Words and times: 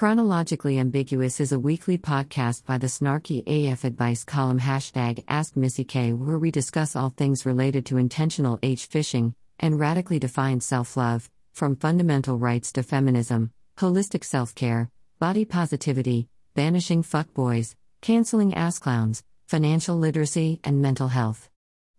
Chronologically 0.00 0.78
Ambiguous 0.78 1.40
is 1.40 1.52
a 1.52 1.58
weekly 1.58 1.98
podcast 1.98 2.64
by 2.64 2.78
the 2.78 2.86
Snarky 2.86 3.42
AF 3.46 3.84
Advice 3.84 4.24
column 4.24 4.58
hashtag 4.58 5.22
Ask 5.28 5.58
Missy 5.58 5.84
K, 5.84 6.14
where 6.14 6.38
we 6.38 6.50
discuss 6.50 6.96
all 6.96 7.10
things 7.10 7.44
related 7.44 7.84
to 7.84 7.98
intentional 7.98 8.58
age 8.62 8.86
fishing 8.86 9.34
and 9.58 9.78
radically 9.78 10.18
defined 10.18 10.62
self 10.62 10.96
love, 10.96 11.28
from 11.52 11.76
fundamental 11.76 12.38
rights 12.38 12.72
to 12.72 12.82
feminism, 12.82 13.52
holistic 13.76 14.24
self 14.24 14.54
care, 14.54 14.88
body 15.18 15.44
positivity, 15.44 16.28
banishing 16.54 17.02
fuckboys, 17.02 17.74
canceling 18.00 18.54
ass 18.54 18.78
clowns, 18.78 19.22
financial 19.48 19.98
literacy, 19.98 20.60
and 20.64 20.80
mental 20.80 21.08
health. 21.08 21.50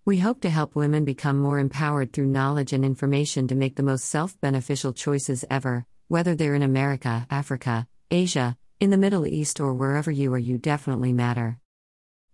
We 0.05 0.17
hope 0.17 0.41
to 0.41 0.49
help 0.49 0.75
women 0.75 1.05
become 1.05 1.37
more 1.37 1.59
empowered 1.59 2.13
through 2.13 2.33
knowledge 2.33 2.73
and 2.73 2.83
information 2.83 3.47
to 3.49 3.53
make 3.53 3.75
the 3.75 3.83
most 3.83 4.05
self 4.05 4.41
beneficial 4.41 4.91
choices 4.91 5.45
ever, 5.51 5.85
whether 6.07 6.33
they're 6.33 6.55
in 6.55 6.63
America, 6.63 7.27
Africa, 7.29 7.87
Asia, 8.13 8.57
in 8.81 8.89
the 8.89 8.97
Middle 8.97 9.25
East, 9.25 9.61
or 9.61 9.73
wherever 9.73 10.11
you 10.11 10.33
are, 10.33 10.37
you 10.37 10.57
definitely 10.57 11.13
matter. 11.13 11.57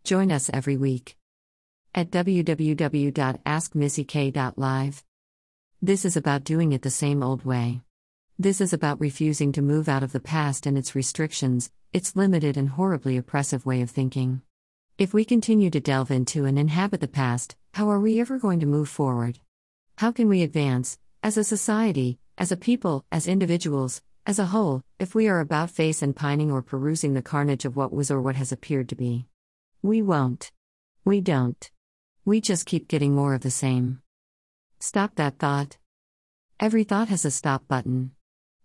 Join 0.04 0.32
us 0.32 0.50
every 0.52 0.76
week 0.76 1.16
at 1.94 2.10
www.askmissyk.live. 2.10 5.04
This 5.80 6.04
is 6.04 6.18
about 6.18 6.44
doing 6.44 6.72
it 6.72 6.82
the 6.82 6.90
same 6.90 7.22
old 7.22 7.46
way. 7.46 7.82
This 8.40 8.60
is 8.60 8.74
about 8.74 9.00
refusing 9.00 9.52
to 9.52 9.62
move 9.62 9.88
out 9.88 10.02
of 10.02 10.14
the 10.14 10.20
past 10.20 10.66
and 10.66 10.76
its 10.78 10.96
restrictions, 10.96 11.70
its 11.94 12.16
limited 12.16 12.58
and 12.58 12.70
horribly 12.70 13.16
oppressive 13.16 13.64
way 13.66 13.84
of 13.84 13.92
thinking. 13.92 14.42
If 14.98 15.14
we 15.14 15.26
continue 15.26 15.70
to 15.70 15.80
delve 15.80 16.10
into 16.10 16.46
and 16.46 16.58
inhabit 16.58 17.02
the 17.02 17.08
past, 17.08 17.56
how 17.76 17.88
are 17.90 18.00
we 18.00 18.20
ever 18.20 18.40
going 18.40 18.60
to 18.62 18.66
move 18.66 18.90
forward? 18.90 19.38
How 19.98 20.12
can 20.12 20.28
we 20.28 20.42
advance, 20.42 20.98
as 21.22 21.38
a 21.38 21.44
society, 21.44 22.18
as 22.36 22.52
a 22.52 22.58
people, 22.58 23.06
as 23.12 23.28
individuals, 23.28 24.02
as 24.28 24.40
a 24.40 24.48
whole, 24.48 24.84
if 25.00 25.16
we 25.16 25.30
are 25.30 25.40
about 25.40 25.72
face 25.72 26.02
and 26.02 26.14
pining 26.14 26.52
or 26.52 26.62
perusing 26.62 27.14
the 27.14 27.22
carnage 27.22 27.64
of 27.64 27.78
what 27.78 27.94
was 27.94 28.12
or 28.12 28.22
what 28.22 28.36
has 28.36 28.52
appeared 28.52 28.90
to 28.90 28.96
be? 28.96 29.26
We 29.82 30.02
won't. 30.02 30.52
We 31.06 31.22
don't. 31.22 31.72
We 32.26 32.42
just 32.42 32.66
keep 32.66 32.90
getting 32.90 33.16
more 33.16 33.34
of 33.34 33.40
the 33.40 33.50
same. 33.50 34.02
Stop 34.82 35.16
that 35.16 35.40
thought. 35.40 35.78
Every 36.60 36.84
thought 36.84 37.08
has 37.08 37.24
a 37.24 37.32
stop 37.32 37.70
button. 37.70 38.12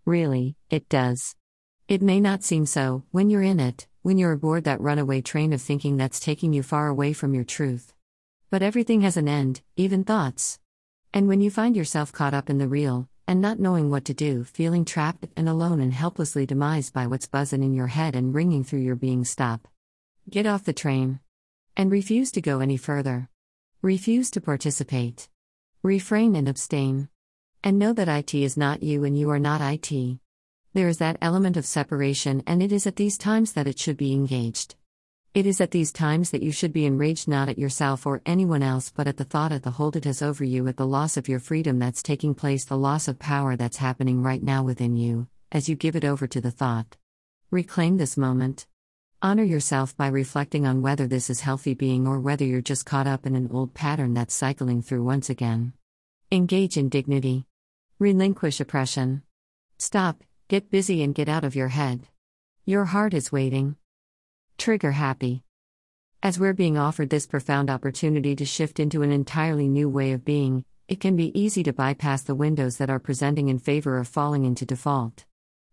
Really, 0.03 0.57
it 0.69 0.89
does. 0.89 1.33
It 1.87 2.01
may 2.01 2.19
not 2.19 2.43
seem 2.43 2.65
so 2.65 3.03
when 3.11 3.29
you're 3.29 3.41
in 3.41 3.61
it, 3.61 3.87
when 4.01 4.17
you're 4.17 4.33
aboard 4.33 4.65
that 4.65 4.81
runaway 4.81 5.21
train 5.21 5.53
of 5.53 5.61
thinking 5.61 5.95
that's 5.95 6.19
taking 6.19 6.51
you 6.51 6.61
far 6.61 6.89
away 6.89 7.13
from 7.13 7.33
your 7.33 7.45
truth. 7.45 7.93
But 8.49 8.63
everything 8.63 8.99
has 9.01 9.15
an 9.15 9.29
end, 9.29 9.61
even 9.77 10.03
thoughts. 10.03 10.59
And 11.13 11.29
when 11.29 11.39
you 11.39 11.49
find 11.49 11.73
yourself 11.73 12.11
caught 12.11 12.33
up 12.33 12.49
in 12.49 12.57
the 12.57 12.67
real, 12.67 13.07
and 13.27 13.41
not 13.41 13.59
knowing 13.59 13.89
what 13.89 14.05
to 14.05 14.13
do, 14.13 14.43
feeling 14.43 14.85
trapped 14.85 15.27
and 15.37 15.47
alone 15.47 15.79
and 15.79 15.93
helplessly 15.93 16.45
demised 16.45 16.93
by 16.93 17.07
what's 17.07 17.27
buzzing 17.27 17.63
in 17.63 17.73
your 17.73 17.87
head 17.87 18.15
and 18.15 18.33
ringing 18.33 18.63
through 18.63 18.81
your 18.81 18.95
being, 18.95 19.23
stop. 19.23 19.67
Get 20.29 20.45
off 20.45 20.63
the 20.63 20.73
train. 20.73 21.19
And 21.75 21.91
refuse 21.91 22.31
to 22.31 22.41
go 22.41 22.59
any 22.59 22.77
further. 22.77 23.29
Refuse 23.81 24.29
to 24.31 24.41
participate. 24.41 25.29
Refrain 25.81 26.35
and 26.35 26.47
abstain. 26.47 27.09
And 27.63 27.79
know 27.79 27.93
that 27.93 28.07
IT 28.07 28.33
is 28.33 28.57
not 28.57 28.83
you 28.83 29.03
and 29.03 29.17
you 29.17 29.29
are 29.29 29.39
not 29.39 29.61
IT. 29.61 30.19
There 30.73 30.87
is 30.87 30.97
that 30.97 31.17
element 31.21 31.55
of 31.55 31.65
separation, 31.65 32.43
and 32.47 32.63
it 32.63 32.71
is 32.71 32.87
at 32.87 32.95
these 32.95 33.17
times 33.17 33.53
that 33.53 33.67
it 33.67 33.77
should 33.77 33.97
be 33.97 34.11
engaged. 34.11 34.75
It 35.33 35.45
is 35.45 35.59
at 35.59 35.71
these 35.71 35.91
times 35.91 36.29
that 36.29 36.43
you 36.43 36.51
should 36.51 36.71
be 36.71 36.85
enraged 36.85 37.27
not 37.27 37.49
at 37.49 37.57
yourself 37.57 38.05
or 38.05 38.21
anyone 38.25 38.61
else, 38.61 38.91
but 38.95 39.07
at 39.07 39.17
the 39.17 39.23
thought 39.23 39.51
at 39.51 39.63
the 39.63 39.71
hold 39.71 39.95
it 39.95 40.05
has 40.05 40.21
over 40.21 40.43
you, 40.43 40.67
at 40.67 40.77
the 40.77 40.85
loss 40.85 41.17
of 41.17 41.27
your 41.27 41.39
freedom 41.39 41.79
that's 41.79 42.03
taking 42.03 42.35
place, 42.35 42.65
the 42.65 42.77
loss 42.77 43.07
of 43.07 43.17
power 43.17 43.55
that's 43.55 43.77
happening 43.77 44.21
right 44.21 44.43
now 44.43 44.63
within 44.63 44.95
you, 44.95 45.27
as 45.51 45.67
you 45.67 45.75
give 45.75 45.95
it 45.95 46.05
over 46.05 46.27
to 46.27 46.39
the 46.39 46.51
thought. 46.51 46.97
Reclaim 47.49 47.97
this 47.97 48.15
moment. 48.15 48.67
Honor 49.21 49.43
yourself 49.43 49.97
by 49.97 50.07
reflecting 50.07 50.67
on 50.67 50.81
whether 50.81 51.07
this 51.07 51.29
is 51.29 51.41
healthy 51.41 51.73
being 51.73 52.07
or 52.07 52.19
whether 52.19 52.45
you're 52.45 52.61
just 52.61 52.85
caught 52.85 53.07
up 53.07 53.25
in 53.25 53.35
an 53.35 53.49
old 53.51 53.73
pattern 53.73 54.13
that's 54.13 54.35
cycling 54.35 54.81
through 54.81 55.03
once 55.03 55.29
again. 55.29 55.73
Engage 56.31 56.77
in 56.77 56.89
dignity. 56.89 57.45
Relinquish 57.99 58.59
oppression. 58.59 59.23
Stop, 59.77 60.23
Get 60.49 60.69
busy 60.69 61.01
and 61.01 61.15
get 61.15 61.29
out 61.29 61.43
of 61.43 61.55
your 61.55 61.69
head. 61.69 62.01
Your 62.63 62.85
heart 62.85 63.15
is 63.15 63.31
waiting. 63.31 63.75
Trigger 64.57 64.91
happy. 64.91 65.43
As 66.21 66.39
we're 66.39 66.53
being 66.53 66.77
offered 66.77 67.09
this 67.09 67.27
profound 67.27 67.69
opportunity 67.69 68.35
to 68.35 68.45
shift 68.45 68.79
into 68.79 69.01
an 69.01 69.11
entirely 69.11 69.67
new 69.67 69.89
way 69.89 70.13
of 70.13 70.23
being, 70.23 70.63
it 70.87 70.99
can 70.99 71.15
be 71.15 71.37
easy 71.37 71.63
to 71.63 71.73
bypass 71.73 72.21
the 72.21 72.35
windows 72.35 72.77
that 72.77 72.89
are 72.89 72.99
presenting 72.99 73.49
in 73.49 73.59
favor 73.59 73.97
of 73.97 74.07
falling 74.07 74.45
into 74.45 74.65
default. 74.65 75.25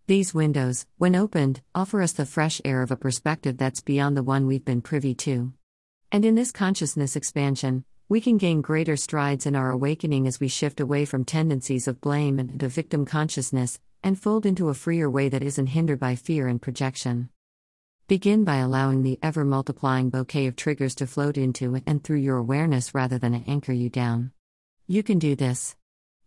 These 0.07 0.35
windows, 0.35 0.87
when 0.99 1.15
opened, 1.15 1.61
offer 1.73 2.03
us 2.03 2.13
the 2.13 2.27
fresh 2.27 2.61
air 2.65 2.83
of 2.83 2.91
a 2.91 2.97
perspective 2.97 3.59
that's 3.59 3.81
beyond 3.81 4.17
the 4.17 4.25
one 4.25 4.47
we've 4.47 4.65
been 4.65 4.81
privy 4.81 5.15
to. 5.17 5.53
And 6.11 6.25
in 6.25 6.35
this 6.35 6.51
consciousness 6.51 7.15
expansion, 7.15 7.85
we 8.09 8.21
can 8.21 8.39
gain 8.39 8.61
greater 8.61 8.97
strides 8.97 9.47
in 9.47 9.55
our 9.55 9.71
awakening 9.71 10.27
as 10.27 10.41
we 10.41 10.49
shift 10.49 10.81
away 10.81 11.05
from 11.05 11.25
tendencies 11.25 11.87
of 11.87 12.01
blame 12.01 12.41
and 12.41 12.51
into 12.51 12.67
victim 12.67 13.05
consciousness, 13.05 13.79
and 14.03 14.19
fold 14.19 14.45
into 14.45 14.69
a 14.69 14.75
freer 14.75 15.09
way 15.09 15.29
that 15.29 15.45
isn't 15.45 15.69
hindered 15.69 16.01
by 16.01 16.17
fear 16.17 16.49
and 16.49 16.61
projection. 16.61 17.29
Begin 18.11 18.43
by 18.43 18.57
allowing 18.57 19.05
the 19.05 19.21
ever 19.23 19.45
multiplying 19.45 20.11
bouquet 20.11 20.49
of 20.49 20.57
triggers 20.57 20.97
to 20.97 21.07
float 21.07 21.39
into 21.39 21.81
and 21.87 22.03
through 22.03 22.19
your 22.19 22.39
awareness 22.39 22.93
rather 22.93 23.19
than 23.19 23.45
anchor 23.47 23.73
you 23.73 23.89
down. 23.89 24.33
You 24.89 25.05
can 25.05 25.21
do 25.21 25.37
this. 25.37 25.77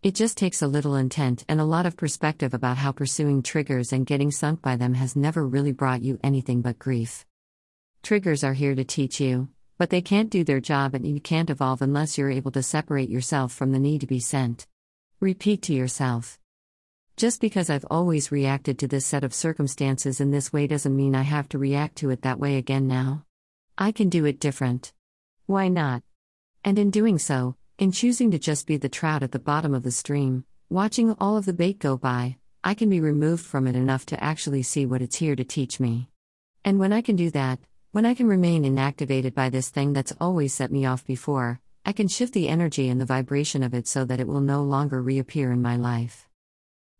It 0.01 0.15
just 0.15 0.37
takes 0.37 0.61
a 0.61 0.67
little 0.67 0.95
intent 0.95 1.43
and 1.49 1.59
a 1.59 1.65
lot 1.65 1.85
of 1.85 1.97
perspective 1.97 2.53
about 2.53 2.77
how 2.77 2.93
pursuing 2.93 3.43
triggers 3.43 3.91
and 3.91 4.05
getting 4.05 4.31
sunk 4.31 4.61
by 4.61 4.77
them 4.77 4.93
has 4.93 5.17
never 5.17 5.45
really 5.45 5.73
brought 5.73 6.01
you 6.01 6.17
anything 6.23 6.61
but 6.61 6.79
grief. 6.79 7.25
Triggers 8.01 8.45
are 8.45 8.53
here 8.53 8.75
to 8.75 8.85
teach 8.85 9.19
you, 9.19 9.49
but 9.77 9.89
they 9.89 10.01
can't 10.01 10.29
do 10.29 10.45
their 10.45 10.61
job 10.61 10.95
and 10.95 11.05
you 11.05 11.19
can't 11.19 11.49
evolve 11.49 11.81
unless 11.81 12.17
you're 12.17 12.31
able 12.31 12.51
to 12.51 12.63
separate 12.63 13.09
yourself 13.09 13.51
from 13.51 13.73
the 13.73 13.77
need 13.77 13.99
to 13.99 14.07
be 14.07 14.21
sent. 14.21 14.67
Repeat 15.19 15.61
to 15.63 15.73
yourself 15.73 16.39
just 17.15 17.39
because 17.39 17.69
I've 17.69 17.85
always 17.91 18.31
reacted 18.31 18.79
to 18.79 18.87
this 18.87 19.05
set 19.05 19.23
of 19.23 19.35
circumstances 19.35 20.19
in 20.19 20.31
this 20.31 20.51
way 20.51 20.65
doesn't 20.65 20.95
mean 20.95 21.13
I 21.13 21.21
have 21.21 21.47
to 21.49 21.59
react 21.59 21.97
to 21.97 22.09
it 22.09 22.23
that 22.23 22.39
way 22.39 22.57
again 22.57 22.87
now. 22.87 23.23
I 23.77 23.91
can 23.91 24.09
do 24.09 24.25
it 24.25 24.39
different. 24.39 24.93
Why 25.45 25.67
not? 25.67 26.01
And 26.63 26.79
in 26.79 26.89
doing 26.89 27.19
so, 27.19 27.55
in 27.77 27.91
choosing 27.91 28.31
to 28.31 28.39
just 28.39 28.65
be 28.65 28.77
the 28.77 28.89
trout 28.89 29.21
at 29.21 29.31
the 29.31 29.39
bottom 29.39 29.75
of 29.75 29.83
the 29.83 29.91
stream, 29.91 30.45
watching 30.69 31.15
all 31.19 31.37
of 31.37 31.45
the 31.45 31.53
bait 31.53 31.77
go 31.77 31.97
by, 31.97 32.37
I 32.63 32.73
can 32.73 32.89
be 32.89 32.99
removed 32.99 33.45
from 33.45 33.67
it 33.67 33.75
enough 33.75 34.07
to 34.07 34.23
actually 34.23 34.63
see 34.63 34.85
what 34.85 35.01
it's 35.01 35.17
here 35.17 35.35
to 35.35 35.43
teach 35.43 35.79
me. 35.79 36.09
And 36.65 36.79
when 36.79 36.93
I 36.93 37.01
can 37.01 37.15
do 37.15 37.29
that, 37.31 37.59
when 37.91 38.07
I 38.07 38.15
can 38.15 38.27
remain 38.27 38.63
inactivated 38.63 39.35
by 39.35 39.49
this 39.49 39.69
thing 39.69 39.93
that's 39.93 40.13
always 40.19 40.53
set 40.53 40.71
me 40.71 40.85
off 40.85 41.05
before, 41.05 41.59
I 41.85 41.91
can 41.91 42.07
shift 42.07 42.33
the 42.33 42.49
energy 42.49 42.89
and 42.89 42.99
the 42.99 43.05
vibration 43.05 43.61
of 43.61 43.75
it 43.75 43.87
so 43.87 44.03
that 44.05 44.19
it 44.19 44.27
will 44.27 44.41
no 44.41 44.63
longer 44.63 44.99
reappear 44.99 45.51
in 45.51 45.61
my 45.61 45.75
life. 45.75 46.27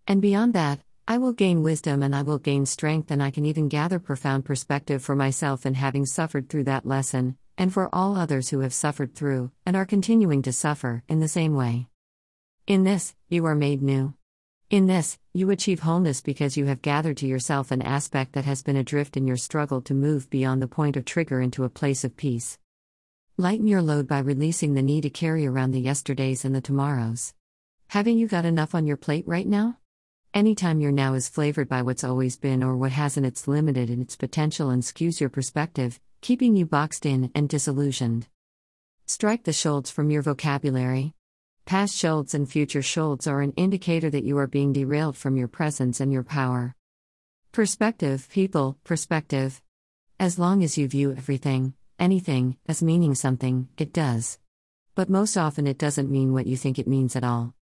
And 0.08 0.22
beyond 0.22 0.54
that, 0.54 0.80
I 1.08 1.18
will 1.18 1.34
gain 1.34 1.64
wisdom 1.64 2.04
and 2.04 2.16
I 2.16 2.22
will 2.22 2.40
gain 2.40 2.66
strength, 2.66 3.12
and 3.12 3.22
I 3.22 3.32
can 3.32 3.46
even 3.46 3.68
gather 3.68 4.00
profound 4.00 4.46
perspective 4.46 5.04
for 5.04 5.16
myself 5.16 5.66
in 5.66 5.74
having 5.74 6.06
suffered 6.06 6.50
through 6.50 6.66
that 6.66 6.86
lesson, 6.86 7.38
and 7.58 7.74
for 7.74 7.94
all 7.94 8.16
others 8.16 8.50
who 8.50 8.60
have 8.60 8.74
suffered 8.74 9.16
through, 9.16 9.52
and 9.66 9.76
are 9.76 9.86
continuing 9.86 10.42
to 10.44 10.54
suffer, 10.54 11.04
in 11.08 11.20
the 11.20 11.28
same 11.28 11.56
way. 11.56 11.88
In 12.68 12.84
this, 12.84 13.16
you 13.30 13.46
are 13.46 13.56
made 13.56 13.82
new. 13.82 14.14
In 14.70 14.88
this, 14.88 15.20
you 15.34 15.50
achieve 15.52 15.82
wholeness 15.82 16.22
because 16.22 16.58
you 16.58 16.66
have 16.66 16.82
gathered 16.82 17.18
to 17.18 17.28
yourself 17.28 17.70
an 17.70 17.82
aspect 17.82 18.34
that 18.34 18.46
has 18.46 18.64
been 18.64 18.78
adrift 18.78 19.18
in 19.18 19.28
your 19.28 19.38
struggle 19.38 19.82
to 19.82 19.94
move 19.94 20.30
beyond 20.30 20.62
the 20.62 20.68
point 20.68 20.98
of 20.98 21.06
trigger 21.06 21.42
into 21.42 21.64
a 21.64 21.70
place 21.70 22.04
of 22.04 22.18
peace. 22.18 22.58
Lighten 23.38 23.68
your 23.68 23.82
load 23.82 24.08
by 24.08 24.20
releasing 24.20 24.74
the 24.74 24.82
need 24.82 25.02
to 25.02 25.10
carry 25.10 25.46
around 25.46 25.72
the 25.72 25.82
yesterdays 25.82 26.46
and 26.46 26.56
the 26.56 26.62
tomorrows. 26.62 27.34
Haven't 27.88 28.18
you 28.18 28.28
got 28.28 28.46
enough 28.46 28.74
on 28.74 28.88
your 28.88 28.98
plate 28.98 29.26
right 29.28 29.48
now? 29.48 29.78
Anytime 30.34 30.80
your 30.80 30.92
now 30.92 31.14
is 31.14 31.30
flavored 31.30 31.70
by 31.70 31.84
what's 31.84 32.04
always 32.04 32.38
been 32.38 32.64
or 32.64 32.76
what 32.76 32.92
hasn't, 32.92 33.24
it's 33.24 33.48
limited 33.48 33.92
in 33.92 34.02
its 34.02 34.16
potential 34.16 34.72
and 34.72 34.82
skews 34.82 35.20
your 35.20 35.30
perspective, 35.30 36.00
keeping 36.22 36.56
you 36.56 36.66
boxed 36.66 37.06
in 37.06 37.30
and 37.36 37.48
disillusioned. 37.48 38.26
Strike 39.06 39.44
the 39.44 39.52
shoulds 39.52 39.92
from 39.92 40.10
your 40.10 40.24
vocabulary. 40.24 41.14
Past 41.66 41.96
shoulds 41.96 42.34
and 42.34 42.50
future 42.50 42.82
shoulds 42.82 43.28
are 43.28 43.42
an 43.42 43.54
indicator 43.56 44.10
that 44.10 44.24
you 44.24 44.40
are 44.40 44.48
being 44.48 44.74
derailed 44.74 45.16
from 45.16 45.38
your 45.38 45.48
presence 45.48 46.00
and 46.00 46.12
your 46.12 46.24
power. 46.24 46.74
Perspective, 47.52 48.28
people, 48.32 48.80
perspective. 48.84 49.62
As 50.20 50.40
long 50.40 50.64
as 50.64 50.80
you 50.80 50.88
view 50.88 51.12
everything, 51.12 51.76
anything, 52.00 52.58
as 52.68 52.82
meaning 52.82 53.14
something, 53.14 53.68
it 53.78 53.94
does. 53.94 54.40
But 54.96 55.12
most 55.12 55.38
often 55.38 55.68
it 55.68 55.78
doesn't 55.78 56.10
mean 56.10 56.34
what 56.34 56.48
you 56.48 56.58
think 56.58 56.80
it 56.80 56.88
means 56.88 57.16
at 57.16 57.24
all. 57.24 57.54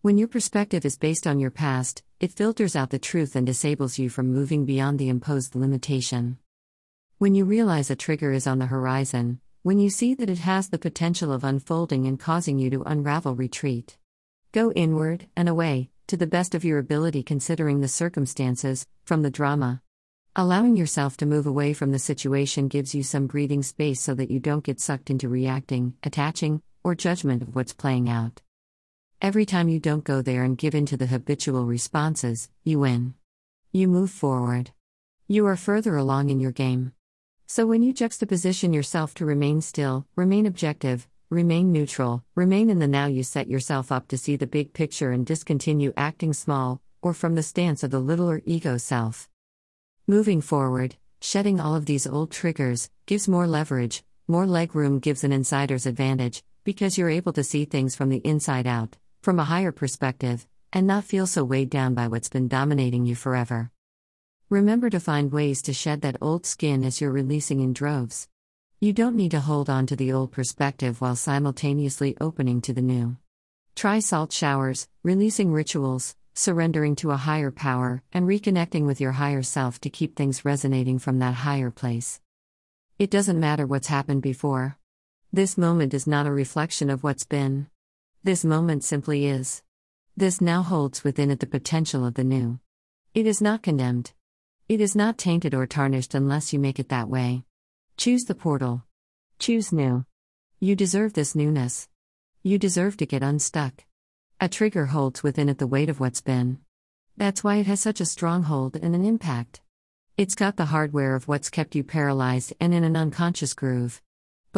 When 0.00 0.16
your 0.16 0.28
perspective 0.28 0.84
is 0.84 0.96
based 0.96 1.26
on 1.26 1.40
your 1.40 1.50
past, 1.50 2.04
it 2.20 2.32
filters 2.32 2.76
out 2.76 2.90
the 2.90 3.00
truth 3.00 3.34
and 3.34 3.44
disables 3.44 3.98
you 3.98 4.08
from 4.08 4.32
moving 4.32 4.64
beyond 4.64 4.98
the 4.98 5.08
imposed 5.08 5.56
limitation. 5.56 6.38
When 7.18 7.34
you 7.34 7.44
realize 7.44 7.90
a 7.90 7.96
trigger 7.96 8.30
is 8.30 8.46
on 8.46 8.60
the 8.60 8.66
horizon, 8.66 9.40
when 9.62 9.80
you 9.80 9.90
see 9.90 10.14
that 10.14 10.30
it 10.30 10.38
has 10.38 10.68
the 10.68 10.78
potential 10.78 11.32
of 11.32 11.42
unfolding 11.42 12.06
and 12.06 12.20
causing 12.20 12.60
you 12.60 12.70
to 12.70 12.82
unravel, 12.84 13.34
retreat. 13.34 13.98
Go 14.52 14.70
inward 14.72 15.26
and 15.36 15.48
away, 15.48 15.90
to 16.06 16.16
the 16.16 16.28
best 16.28 16.54
of 16.54 16.64
your 16.64 16.78
ability 16.78 17.24
considering 17.24 17.80
the 17.80 17.88
circumstances, 17.88 18.86
from 19.04 19.22
the 19.22 19.30
drama, 19.30 19.82
Allowing 20.36 20.76
yourself 20.76 21.16
to 21.16 21.26
move 21.26 21.48
away 21.48 21.72
from 21.72 21.90
the 21.90 21.98
situation 21.98 22.68
gives 22.68 22.94
you 22.94 23.02
some 23.02 23.26
breathing 23.26 23.64
space 23.64 24.00
so 24.00 24.14
that 24.14 24.30
you 24.30 24.38
don't 24.38 24.62
get 24.62 24.78
sucked 24.78 25.10
into 25.10 25.28
reacting, 25.28 25.94
attaching, 26.04 26.62
or 26.84 26.94
judgment 26.94 27.42
of 27.42 27.56
what's 27.56 27.72
playing 27.72 28.08
out. 28.08 28.40
Every 29.20 29.44
time 29.44 29.68
you 29.68 29.80
don't 29.80 30.04
go 30.04 30.22
there 30.22 30.44
and 30.44 30.56
give 30.56 30.76
in 30.76 30.86
to 30.86 30.96
the 30.96 31.06
habitual 31.06 31.64
responses, 31.64 32.50
you 32.62 32.78
win. 32.78 33.14
You 33.72 33.88
move 33.88 34.12
forward. 34.12 34.70
You 35.26 35.44
are 35.46 35.56
further 35.56 35.96
along 35.96 36.30
in 36.30 36.38
your 36.38 36.52
game. 36.52 36.92
So 37.48 37.66
when 37.66 37.82
you 37.82 37.92
juxtaposition 37.92 38.72
yourself 38.72 39.14
to 39.14 39.26
remain 39.26 39.60
still, 39.60 40.06
remain 40.14 40.46
objective, 40.46 41.08
remain 41.30 41.72
neutral, 41.72 42.22
remain 42.36 42.70
in 42.70 42.78
the 42.78 42.86
now, 42.86 43.06
you 43.06 43.24
set 43.24 43.48
yourself 43.48 43.90
up 43.90 44.06
to 44.08 44.16
see 44.16 44.36
the 44.36 44.46
big 44.46 44.72
picture 44.72 45.10
and 45.10 45.26
discontinue 45.26 45.92
acting 45.96 46.32
small, 46.32 46.80
or 47.02 47.12
from 47.12 47.34
the 47.34 47.42
stance 47.42 47.82
of 47.82 47.90
the 47.90 47.98
littler 47.98 48.40
ego 48.46 48.76
self. 48.76 49.28
Moving 50.06 50.40
forward, 50.40 50.94
shedding 51.20 51.58
all 51.58 51.74
of 51.74 51.86
these 51.86 52.06
old 52.06 52.30
triggers 52.30 52.88
gives 53.06 53.26
more 53.26 53.48
leverage, 53.48 54.04
more 54.28 54.46
leg 54.46 54.76
room 54.76 55.00
gives 55.00 55.24
an 55.24 55.32
insider's 55.32 55.86
advantage, 55.86 56.44
because 56.62 56.96
you're 56.96 57.10
able 57.10 57.32
to 57.32 57.42
see 57.42 57.64
things 57.64 57.96
from 57.96 58.10
the 58.10 58.18
inside 58.18 58.66
out, 58.66 58.96
from 59.28 59.38
a 59.38 59.44
higher 59.44 59.72
perspective, 59.72 60.46
and 60.72 60.86
not 60.86 61.04
feel 61.04 61.26
so 61.26 61.44
weighed 61.44 61.68
down 61.68 61.92
by 61.92 62.08
what's 62.08 62.30
been 62.30 62.48
dominating 62.48 63.04
you 63.04 63.14
forever. 63.14 63.70
Remember 64.48 64.88
to 64.88 64.98
find 64.98 65.30
ways 65.30 65.60
to 65.60 65.74
shed 65.74 66.00
that 66.00 66.16
old 66.22 66.46
skin 66.46 66.82
as 66.82 66.98
you're 66.98 67.10
releasing 67.10 67.60
in 67.60 67.74
droves. 67.74 68.26
You 68.80 68.94
don't 68.94 69.16
need 69.16 69.32
to 69.32 69.40
hold 69.40 69.68
on 69.68 69.84
to 69.88 69.96
the 69.96 70.10
old 70.10 70.32
perspective 70.32 71.02
while 71.02 71.14
simultaneously 71.14 72.16
opening 72.18 72.62
to 72.62 72.72
the 72.72 72.80
new. 72.80 73.18
Try 73.76 73.98
salt 73.98 74.32
showers, 74.32 74.88
releasing 75.02 75.52
rituals, 75.52 76.16
surrendering 76.32 76.96
to 76.96 77.10
a 77.10 77.18
higher 77.18 77.50
power, 77.50 78.02
and 78.10 78.26
reconnecting 78.26 78.86
with 78.86 78.98
your 78.98 79.12
higher 79.12 79.42
self 79.42 79.78
to 79.82 79.90
keep 79.90 80.16
things 80.16 80.46
resonating 80.46 80.98
from 80.98 81.18
that 81.18 81.34
higher 81.34 81.70
place. 81.70 82.18
It 82.98 83.10
doesn't 83.10 83.38
matter 83.38 83.66
what's 83.66 83.88
happened 83.88 84.22
before. 84.22 84.78
This 85.30 85.58
moment 85.58 85.92
is 85.92 86.06
not 86.06 86.26
a 86.26 86.32
reflection 86.32 86.88
of 86.88 87.02
what's 87.02 87.24
been. 87.24 87.66
This 88.24 88.44
moment 88.44 88.82
simply 88.82 89.26
is. 89.26 89.62
This 90.16 90.40
now 90.40 90.62
holds 90.62 91.04
within 91.04 91.30
it 91.30 91.38
the 91.38 91.46
potential 91.46 92.04
of 92.04 92.14
the 92.14 92.24
new. 92.24 92.58
It 93.14 93.26
is 93.26 93.40
not 93.40 93.62
condemned. 93.62 94.12
It 94.68 94.80
is 94.80 94.96
not 94.96 95.18
tainted 95.18 95.54
or 95.54 95.68
tarnished 95.68 96.14
unless 96.14 96.52
you 96.52 96.58
make 96.58 96.80
it 96.80 96.88
that 96.88 97.08
way. 97.08 97.44
Choose 97.96 98.24
the 98.24 98.34
portal. 98.34 98.84
Choose 99.38 99.72
new. 99.72 100.04
You 100.58 100.74
deserve 100.74 101.12
this 101.12 101.36
newness. 101.36 101.88
You 102.42 102.58
deserve 102.58 102.96
to 102.96 103.06
get 103.06 103.22
unstuck. 103.22 103.84
A 104.40 104.48
trigger 104.48 104.86
holds 104.86 105.22
within 105.22 105.48
it 105.48 105.58
the 105.58 105.68
weight 105.68 105.88
of 105.88 106.00
what's 106.00 106.20
been. 106.20 106.58
That's 107.16 107.44
why 107.44 107.56
it 107.56 107.66
has 107.66 107.80
such 107.80 108.00
a 108.00 108.06
strong 108.06 108.42
hold 108.42 108.74
and 108.74 108.96
an 108.96 109.04
impact. 109.04 109.60
It's 110.16 110.34
got 110.34 110.56
the 110.56 110.66
hardware 110.66 111.14
of 111.14 111.28
what's 111.28 111.50
kept 111.50 111.76
you 111.76 111.84
paralyzed 111.84 112.52
and 112.60 112.74
in 112.74 112.82
an 112.82 112.96
unconscious 112.96 113.54
groove. 113.54 114.02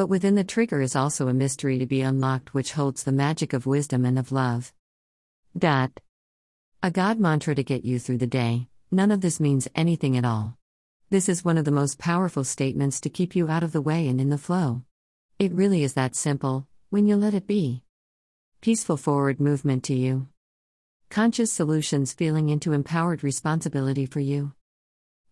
But 0.00 0.08
within 0.08 0.34
the 0.34 0.44
trigger 0.44 0.80
is 0.80 0.96
also 0.96 1.28
a 1.28 1.34
mystery 1.34 1.78
to 1.78 1.84
be 1.84 2.00
unlocked 2.00 2.54
which 2.54 2.72
holds 2.72 3.02
the 3.02 3.12
magic 3.12 3.52
of 3.52 3.66
wisdom 3.66 4.06
and 4.06 4.18
of 4.18 4.32
love. 4.32 4.72
Dot. 5.54 6.00
A 6.82 6.90
God 6.90 7.20
mantra 7.20 7.54
to 7.54 7.62
get 7.62 7.84
you 7.84 7.98
through 7.98 8.16
the 8.16 8.26
day. 8.26 8.68
None 8.90 9.10
of 9.10 9.20
this 9.20 9.38
means 9.38 9.68
anything 9.74 10.16
at 10.16 10.24
all. 10.24 10.56
This 11.10 11.28
is 11.28 11.44
one 11.44 11.58
of 11.58 11.66
the 11.66 11.70
most 11.70 11.98
powerful 11.98 12.44
statements 12.44 12.98
to 13.02 13.10
keep 13.10 13.36
you 13.36 13.50
out 13.50 13.62
of 13.62 13.72
the 13.72 13.82
way 13.82 14.08
and 14.08 14.22
in 14.22 14.30
the 14.30 14.38
flow. 14.38 14.84
It 15.38 15.52
really 15.52 15.84
is 15.84 15.92
that 15.92 16.16
simple, 16.16 16.66
when 16.88 17.06
you 17.06 17.16
let 17.16 17.34
it 17.34 17.46
be. 17.46 17.84
Peaceful 18.62 18.96
forward 18.96 19.38
movement 19.38 19.84
to 19.84 19.94
you. 19.94 20.28
Conscious 21.10 21.52
solutions 21.52 22.14
feeling 22.14 22.48
into 22.48 22.72
empowered 22.72 23.22
responsibility 23.22 24.06
for 24.06 24.20
you. 24.20 24.54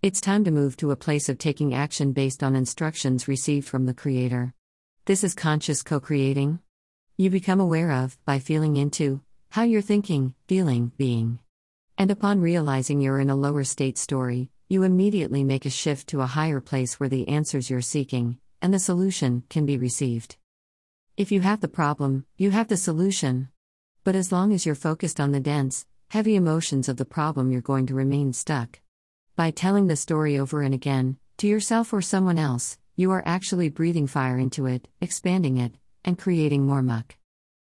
It's 0.03 0.21
time 0.21 0.45
to 0.45 0.51
move 0.51 0.77
to 0.77 0.91
a 0.91 0.97
place 0.97 1.31
of 1.31 1.39
taking 1.39 1.73
action 1.73 2.13
based 2.13 2.43
on 2.43 2.55
instructions 2.55 3.29
received 3.29 3.67
from 3.67 3.87
the 3.87 3.95
Creator. 3.95 4.53
This 5.09 5.25
is 5.25 5.35
conscious 5.35 5.83
co 5.83 6.01
creating. 6.01 6.59
You 7.17 7.31
become 7.31 7.61
aware 7.61 7.93
of, 7.93 8.19
by 8.27 8.39
feeling 8.39 8.77
into, 8.77 9.23
how 9.49 9.63
you're 9.63 9.81
thinking, 9.81 10.35
feeling, 10.47 10.93
being. 10.99 11.39
And 11.97 12.11
upon 12.11 12.43
realizing 12.43 13.01
you're 13.01 13.19
in 13.19 13.31
a 13.31 13.35
lower 13.35 13.65
state 13.65 13.97
story, 13.97 14.51
you 14.69 14.83
immediately 14.83 15.45
make 15.45 15.65
a 15.65 15.71
shift 15.71 16.09
to 16.09 16.21
a 16.21 16.27
higher 16.27 16.61
place 16.61 17.01
where 17.01 17.09
the 17.09 17.27
answers 17.27 17.71
you're 17.71 17.81
seeking, 17.81 18.37
and 18.61 18.75
the 18.75 18.79
solution, 18.79 19.45
can 19.49 19.65
be 19.65 19.79
received. 19.79 20.37
If 21.17 21.33
you 21.33 21.41
have 21.41 21.63
the 21.63 21.69
problem, 21.69 22.27
you 22.37 22.51
have 22.51 22.69
the 22.69 22.77
solution. 22.77 23.49
But 24.05 24.15
as 24.15 24.31
long 24.31 24.53
as 24.53 24.67
you're 24.67 24.75
focused 24.75 25.21
on 25.21 25.33
the 25.33 25.41
dense, 25.41 25.87
heavy 26.11 26.37
emotions 26.37 26.87
of 26.87 26.99
the 26.99 27.07
problem, 27.07 27.51
you're 27.51 27.63
going 27.63 27.87
to 27.87 27.95
remain 27.95 28.35
stuck. 28.35 28.81
By 29.37 29.53
telling 29.53 29.87
the 29.87 29.97
story 29.97 30.39
over 30.39 30.61
and 30.61 30.75
again, 30.75 31.17
to 31.39 31.47
yourself 31.47 31.95
or 31.95 32.03
someone 32.03 32.39
else, 32.39 32.77
you 32.99 33.13
are 33.13 33.23
actually 33.25 33.69
breathing 33.69 34.09
fire 34.09 34.39
into 34.39 34.67
it, 34.67 34.89
expanding 35.01 35.57
it, 35.57 35.73
and 36.05 36.19
creating 36.19 36.67
more 36.67 36.83
muck. 36.83 37.17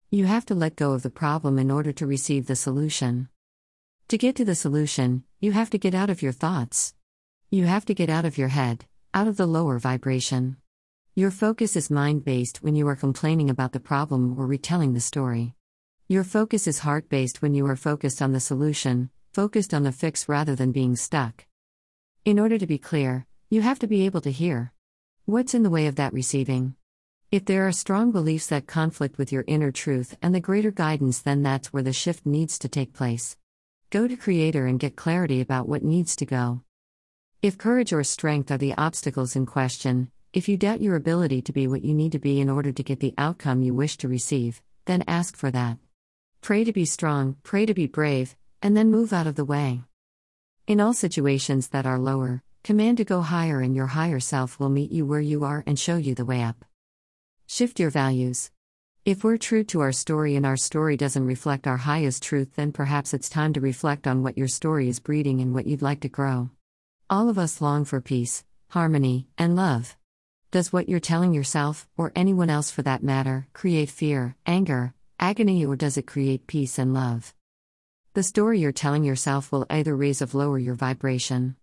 You 0.10 0.26
have 0.26 0.48
to 0.48 0.56
let 0.56 0.76
go 0.76 0.94
of 0.94 1.04
the 1.04 1.12
problem 1.12 1.60
in 1.60 1.70
order 1.70 1.92
to 1.94 2.08
receive 2.08 2.48
the 2.48 2.56
solution. 2.56 3.30
To 4.08 4.18
get 4.18 4.36
to 4.38 4.46
the 4.46 4.56
solution, 4.56 5.26
you 5.40 5.52
have 5.52 5.70
to 5.70 5.78
get 5.78 5.94
out 5.94 6.10
of 6.10 6.24
your 6.24 6.32
thoughts. 6.32 6.96
You 7.52 7.66
have 7.66 7.86
to 7.86 7.94
get 7.94 8.10
out 8.10 8.26
of 8.26 8.40
your 8.40 8.48
head, 8.48 8.86
out 9.14 9.28
of 9.28 9.38
the 9.38 9.46
lower 9.46 9.78
vibration. 9.78 10.58
Your 11.14 11.30
focus 11.30 11.76
is 11.76 11.92
mind 11.92 12.26
based 12.26 12.64
when 12.64 12.76
you 12.76 12.88
are 12.88 12.96
complaining 12.96 13.52
about 13.52 13.74
the 13.74 13.80
problem 13.80 14.40
or 14.40 14.48
retelling 14.48 14.96
the 14.96 15.00
story. 15.00 15.54
Your 16.08 16.24
focus 16.24 16.66
is 16.66 16.80
heart 16.80 17.10
based 17.10 17.44
when 17.44 17.54
you 17.54 17.68
are 17.68 17.76
focused 17.76 18.24
on 18.24 18.32
the 18.32 18.40
solution, 18.40 19.12
focused 19.34 19.72
on 19.72 19.84
the 19.84 19.92
fix 19.92 20.28
rather 20.28 20.56
than 20.56 20.72
being 20.72 20.96
stuck. 20.96 21.46
In 22.26 22.40
order 22.40 22.58
to 22.58 22.66
be 22.66 22.80
clear, 22.80 23.28
you 23.52 23.62
have 23.62 23.78
to 23.78 23.88
be 23.88 24.04
able 24.04 24.22
to 24.22 24.32
hear. 24.32 24.74
What's 25.30 25.54
in 25.54 25.64
the 25.64 25.70
way 25.70 25.88
of 25.88 25.98
that 25.98 26.14
receiving? 26.14 26.76
If 27.34 27.44
there 27.44 27.68
are 27.68 27.74
strong 27.74 28.14
beliefs 28.14 28.48
that 28.48 28.66
conflict 28.66 29.18
with 29.18 29.30
your 29.30 29.44
inner 29.46 29.74
truth 29.74 30.18
and 30.22 30.34
the 30.34 30.40
greater 30.40 30.72
guidance, 30.72 31.20
then 31.20 31.44
that's 31.44 31.74
where 31.74 31.84
the 31.84 31.92
shift 31.92 32.26
needs 32.26 32.58
to 32.60 32.70
take 32.70 32.94
place. 32.94 33.36
Go 33.90 34.08
to 34.08 34.16
Creator 34.16 34.66
and 34.66 34.80
get 34.80 34.96
clarity 34.96 35.42
about 35.42 35.68
what 35.68 35.84
needs 35.84 36.16
to 36.16 36.26
go. 36.26 36.62
If 37.42 37.58
courage 37.58 37.92
or 37.92 38.06
strength 38.06 38.52
are 38.52 38.58
the 38.58 38.74
obstacles 38.78 39.36
in 39.36 39.46
question, 39.46 40.12
if 40.32 40.48
you 40.48 40.56
doubt 40.56 40.80
your 40.80 40.96
ability 40.96 41.42
to 41.42 41.52
be 41.52 41.68
what 41.68 41.84
you 41.84 41.94
need 41.94 42.14
to 42.14 42.20
be 42.20 42.40
in 42.40 42.50
order 42.50 42.72
to 42.72 42.82
get 42.82 43.02
the 43.02 43.14
outcome 43.18 43.62
you 43.62 43.74
wish 43.74 43.98
to 43.98 44.08
receive, 44.08 44.62
then 44.86 45.04
ask 45.10 45.36
for 45.36 45.52
that. 45.52 45.78
Pray 46.40 46.64
to 46.64 46.72
be 46.72 46.86
strong, 46.86 47.36
pray 47.44 47.66
to 47.66 47.74
be 47.74 47.86
brave, 47.86 48.38
and 48.62 48.78
then 48.78 48.92
move 48.92 49.12
out 49.12 49.28
of 49.28 49.36
the 49.36 49.44
way. 49.44 49.82
In 50.68 50.80
all 50.80 50.94
situations 50.94 51.68
that 51.68 51.86
are 51.86 52.00
lower, 52.00 52.44
command 52.68 52.98
to 52.98 53.06
go 53.06 53.22
higher, 53.22 53.62
and 53.62 53.74
your 53.74 53.88
higher 53.88 54.20
self 54.20 54.60
will 54.60 54.68
meet 54.68 54.92
you 54.92 55.06
where 55.06 55.22
you 55.22 55.46
are 55.46 55.64
and 55.66 55.80
show 55.80 55.96
you 55.96 56.14
the 56.14 56.26
way 56.26 56.44
up. 56.44 56.66
Shift 57.48 57.80
your 57.80 57.90
values. 57.90 58.52
If 59.06 59.24
we're 59.24 59.38
true 59.38 59.64
to 59.64 59.80
our 59.80 59.94
story 59.94 60.36
and 60.36 60.46
our 60.46 60.58
story 60.58 60.98
doesn't 60.98 61.26
reflect 61.26 61.66
our 61.66 61.78
highest 61.78 62.24
truth, 62.24 62.58
then 62.58 62.74
perhaps 62.74 63.14
it's 63.14 63.30
time 63.30 63.54
to 63.54 63.62
reflect 63.62 64.06
on 64.06 64.22
what 64.22 64.38
your 64.38 64.50
story 64.50 64.90
is 64.90 65.00
breeding 65.00 65.40
and 65.40 65.54
what 65.54 65.66
you'd 65.66 65.82
like 65.82 66.02
to 66.02 66.10
grow. 66.10 66.50
All 67.10 67.30
of 67.30 67.40
us 67.40 67.62
long 67.62 67.86
for 67.86 68.02
peace, 68.02 68.44
harmony, 68.68 69.30
and 69.38 69.56
love. 69.56 69.96
Does 70.52 70.74
what 70.74 70.90
you're 70.90 71.00
telling 71.00 71.34
yourself, 71.34 71.88
or 71.96 72.12
anyone 72.18 72.50
else 72.50 72.70
for 72.70 72.82
that 72.82 73.02
matter, 73.02 73.48
create 73.54 73.90
fear, 73.90 74.36
anger, 74.46 74.94
agony, 75.22 75.66
or 75.66 75.78
does 75.78 75.96
it 75.96 76.06
create 76.06 76.48
peace 76.48 76.78
and 76.78 76.94
love? 76.94 77.34
The 78.14 78.24
story 78.24 78.60
you're 78.60 78.74
telling 78.74 79.06
yourself 79.06 79.54
will 79.54 79.66
either 79.70 79.96
raise 79.96 80.22
or 80.22 80.28
lower 80.34 80.60
your 80.60 80.76
vibration. 80.76 81.56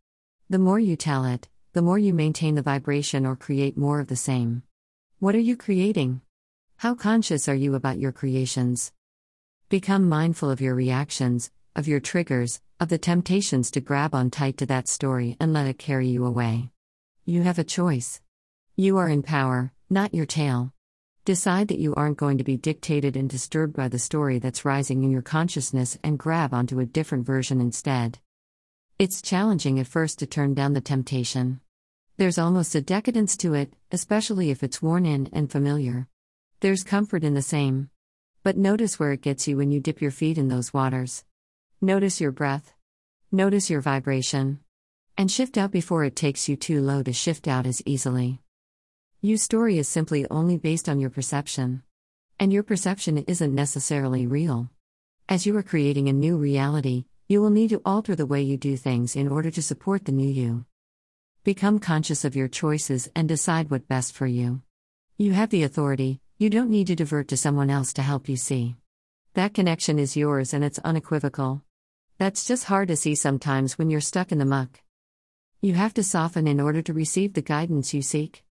The 0.50 0.58
more 0.58 0.78
you 0.78 0.94
tell 0.94 1.24
it, 1.24 1.48
the 1.72 1.80
more 1.80 1.98
you 1.98 2.12
maintain 2.12 2.54
the 2.54 2.60
vibration 2.60 3.24
or 3.24 3.34
create 3.34 3.78
more 3.78 3.98
of 3.98 4.08
the 4.08 4.16
same. 4.16 4.62
What 5.18 5.34
are 5.34 5.38
you 5.38 5.56
creating? 5.56 6.20
How 6.76 6.94
conscious 6.94 7.48
are 7.48 7.54
you 7.54 7.74
about 7.74 7.98
your 7.98 8.12
creations? 8.12 8.92
Become 9.70 10.06
mindful 10.06 10.50
of 10.50 10.60
your 10.60 10.74
reactions, 10.74 11.50
of 11.74 11.88
your 11.88 11.98
triggers, 11.98 12.60
of 12.78 12.90
the 12.90 12.98
temptations 12.98 13.70
to 13.70 13.80
grab 13.80 14.14
on 14.14 14.30
tight 14.30 14.58
to 14.58 14.66
that 14.66 14.86
story 14.86 15.34
and 15.40 15.54
let 15.54 15.66
it 15.66 15.78
carry 15.78 16.08
you 16.08 16.26
away. 16.26 16.70
You 17.24 17.40
have 17.40 17.58
a 17.58 17.64
choice. 17.64 18.20
You 18.76 18.98
are 18.98 19.08
in 19.08 19.22
power, 19.22 19.72
not 19.88 20.12
your 20.12 20.26
tail. 20.26 20.74
Decide 21.24 21.68
that 21.68 21.78
you 21.78 21.94
aren't 21.94 22.18
going 22.18 22.36
to 22.36 22.44
be 22.44 22.58
dictated 22.58 23.16
and 23.16 23.30
disturbed 23.30 23.74
by 23.74 23.88
the 23.88 23.98
story 23.98 24.38
that's 24.38 24.66
rising 24.66 25.04
in 25.04 25.10
your 25.10 25.22
consciousness 25.22 25.96
and 26.04 26.18
grab 26.18 26.52
onto 26.52 26.80
a 26.80 26.86
different 26.86 27.24
version 27.24 27.62
instead. 27.62 28.18
It's 29.04 29.20
challenging 29.20 29.78
at 29.78 29.86
first 29.86 30.18
to 30.20 30.26
turn 30.26 30.54
down 30.54 30.72
the 30.72 30.80
temptation. 30.80 31.60
There's 32.16 32.38
almost 32.38 32.74
a 32.74 32.80
decadence 32.80 33.36
to 33.36 33.52
it, 33.52 33.70
especially 33.92 34.50
if 34.50 34.62
it's 34.62 34.80
worn 34.80 35.04
in 35.04 35.28
and 35.30 35.52
familiar. 35.52 36.08
There's 36.60 36.82
comfort 36.82 37.22
in 37.22 37.34
the 37.34 37.42
same. 37.42 37.90
But 38.42 38.56
notice 38.56 38.98
where 38.98 39.12
it 39.12 39.20
gets 39.20 39.46
you 39.46 39.58
when 39.58 39.70
you 39.70 39.78
dip 39.78 40.00
your 40.00 40.10
feet 40.10 40.38
in 40.38 40.48
those 40.48 40.72
waters. 40.72 41.22
Notice 41.82 42.18
your 42.18 42.32
breath. 42.32 42.72
Notice 43.30 43.68
your 43.68 43.82
vibration. 43.82 44.60
And 45.18 45.30
shift 45.30 45.58
out 45.58 45.70
before 45.70 46.04
it 46.04 46.16
takes 46.16 46.48
you 46.48 46.56
too 46.56 46.80
low 46.80 47.02
to 47.02 47.12
shift 47.12 47.46
out 47.46 47.66
as 47.66 47.82
easily. 47.84 48.40
Your 49.20 49.36
story 49.36 49.76
is 49.76 49.86
simply 49.86 50.26
only 50.30 50.56
based 50.56 50.88
on 50.88 50.98
your 50.98 51.10
perception. 51.10 51.82
And 52.40 52.54
your 52.54 52.62
perception 52.62 53.18
isn't 53.18 53.54
necessarily 53.54 54.26
real. 54.26 54.70
As 55.28 55.44
you 55.44 55.54
are 55.58 55.62
creating 55.62 56.08
a 56.08 56.14
new 56.14 56.38
reality, 56.38 57.04
you 57.26 57.40
will 57.40 57.50
need 57.50 57.70
to 57.70 57.80
alter 57.86 58.14
the 58.14 58.26
way 58.26 58.42
you 58.42 58.58
do 58.58 58.76
things 58.76 59.16
in 59.16 59.28
order 59.28 59.50
to 59.50 59.62
support 59.62 60.04
the 60.04 60.12
new 60.12 60.28
you. 60.28 60.66
Become 61.42 61.78
conscious 61.78 62.22
of 62.22 62.36
your 62.36 62.48
choices 62.48 63.08
and 63.16 63.26
decide 63.26 63.70
what 63.70 63.88
best 63.88 64.12
for 64.14 64.26
you. 64.26 64.60
You 65.16 65.32
have 65.32 65.48
the 65.48 65.62
authority, 65.62 66.20
you 66.36 66.50
don't 66.50 66.68
need 66.68 66.88
to 66.88 66.94
divert 66.94 67.28
to 67.28 67.38
someone 67.38 67.70
else 67.70 67.94
to 67.94 68.02
help 68.02 68.28
you 68.28 68.36
see. 68.36 68.76
That 69.32 69.54
connection 69.54 69.98
is 69.98 70.18
yours 70.18 70.52
and 70.52 70.62
it's 70.62 70.78
unequivocal. 70.80 71.62
That's 72.18 72.46
just 72.46 72.64
hard 72.64 72.88
to 72.88 72.96
see 72.96 73.14
sometimes 73.14 73.78
when 73.78 73.88
you're 73.88 74.02
stuck 74.02 74.30
in 74.30 74.38
the 74.38 74.44
muck. 74.44 74.82
You 75.62 75.72
have 75.74 75.94
to 75.94 76.02
soften 76.02 76.46
in 76.46 76.60
order 76.60 76.82
to 76.82 76.92
receive 76.92 77.32
the 77.32 77.40
guidance 77.40 77.94
you 77.94 78.02
seek. 78.02 78.44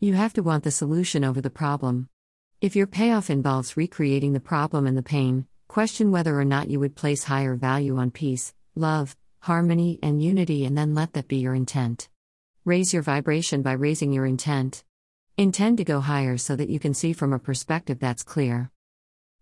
You 0.00 0.14
have 0.14 0.32
to 0.32 0.42
want 0.42 0.64
the 0.64 0.72
solution 0.72 1.22
over 1.22 1.40
the 1.40 1.50
problem. 1.50 2.08
If 2.60 2.74
your 2.74 2.88
payoff 2.88 3.30
involves 3.30 3.76
recreating 3.76 4.32
the 4.32 4.40
problem 4.40 4.88
and 4.88 4.98
the 4.98 5.02
pain, 5.04 5.46
question 5.72 6.10
whether 6.10 6.38
or 6.38 6.44
not 6.44 6.68
you 6.68 6.78
would 6.78 6.94
place 6.94 7.24
higher 7.24 7.54
value 7.54 7.96
on 7.96 8.10
peace, 8.10 8.52
love, 8.74 9.16
harmony, 9.40 9.98
and 10.02 10.22
unity, 10.22 10.66
and 10.66 10.76
then 10.76 10.94
let 10.94 11.14
that 11.14 11.26
be 11.26 11.38
your 11.38 11.54
intent. 11.54 12.10
Raise 12.66 12.92
your 12.92 13.02
vibration 13.02 13.62
by 13.62 13.72
raising 13.72 14.12
your 14.12 14.26
intent. 14.26 14.84
Intend 15.38 15.78
to 15.78 15.82
go 15.84 16.00
higher 16.00 16.36
so 16.36 16.54
that 16.56 16.68
you 16.68 16.78
can 16.78 16.92
see 16.92 17.14
from 17.14 17.32
a 17.32 17.38
perspective 17.38 17.98
that's 17.98 18.22
clear. 18.22 18.70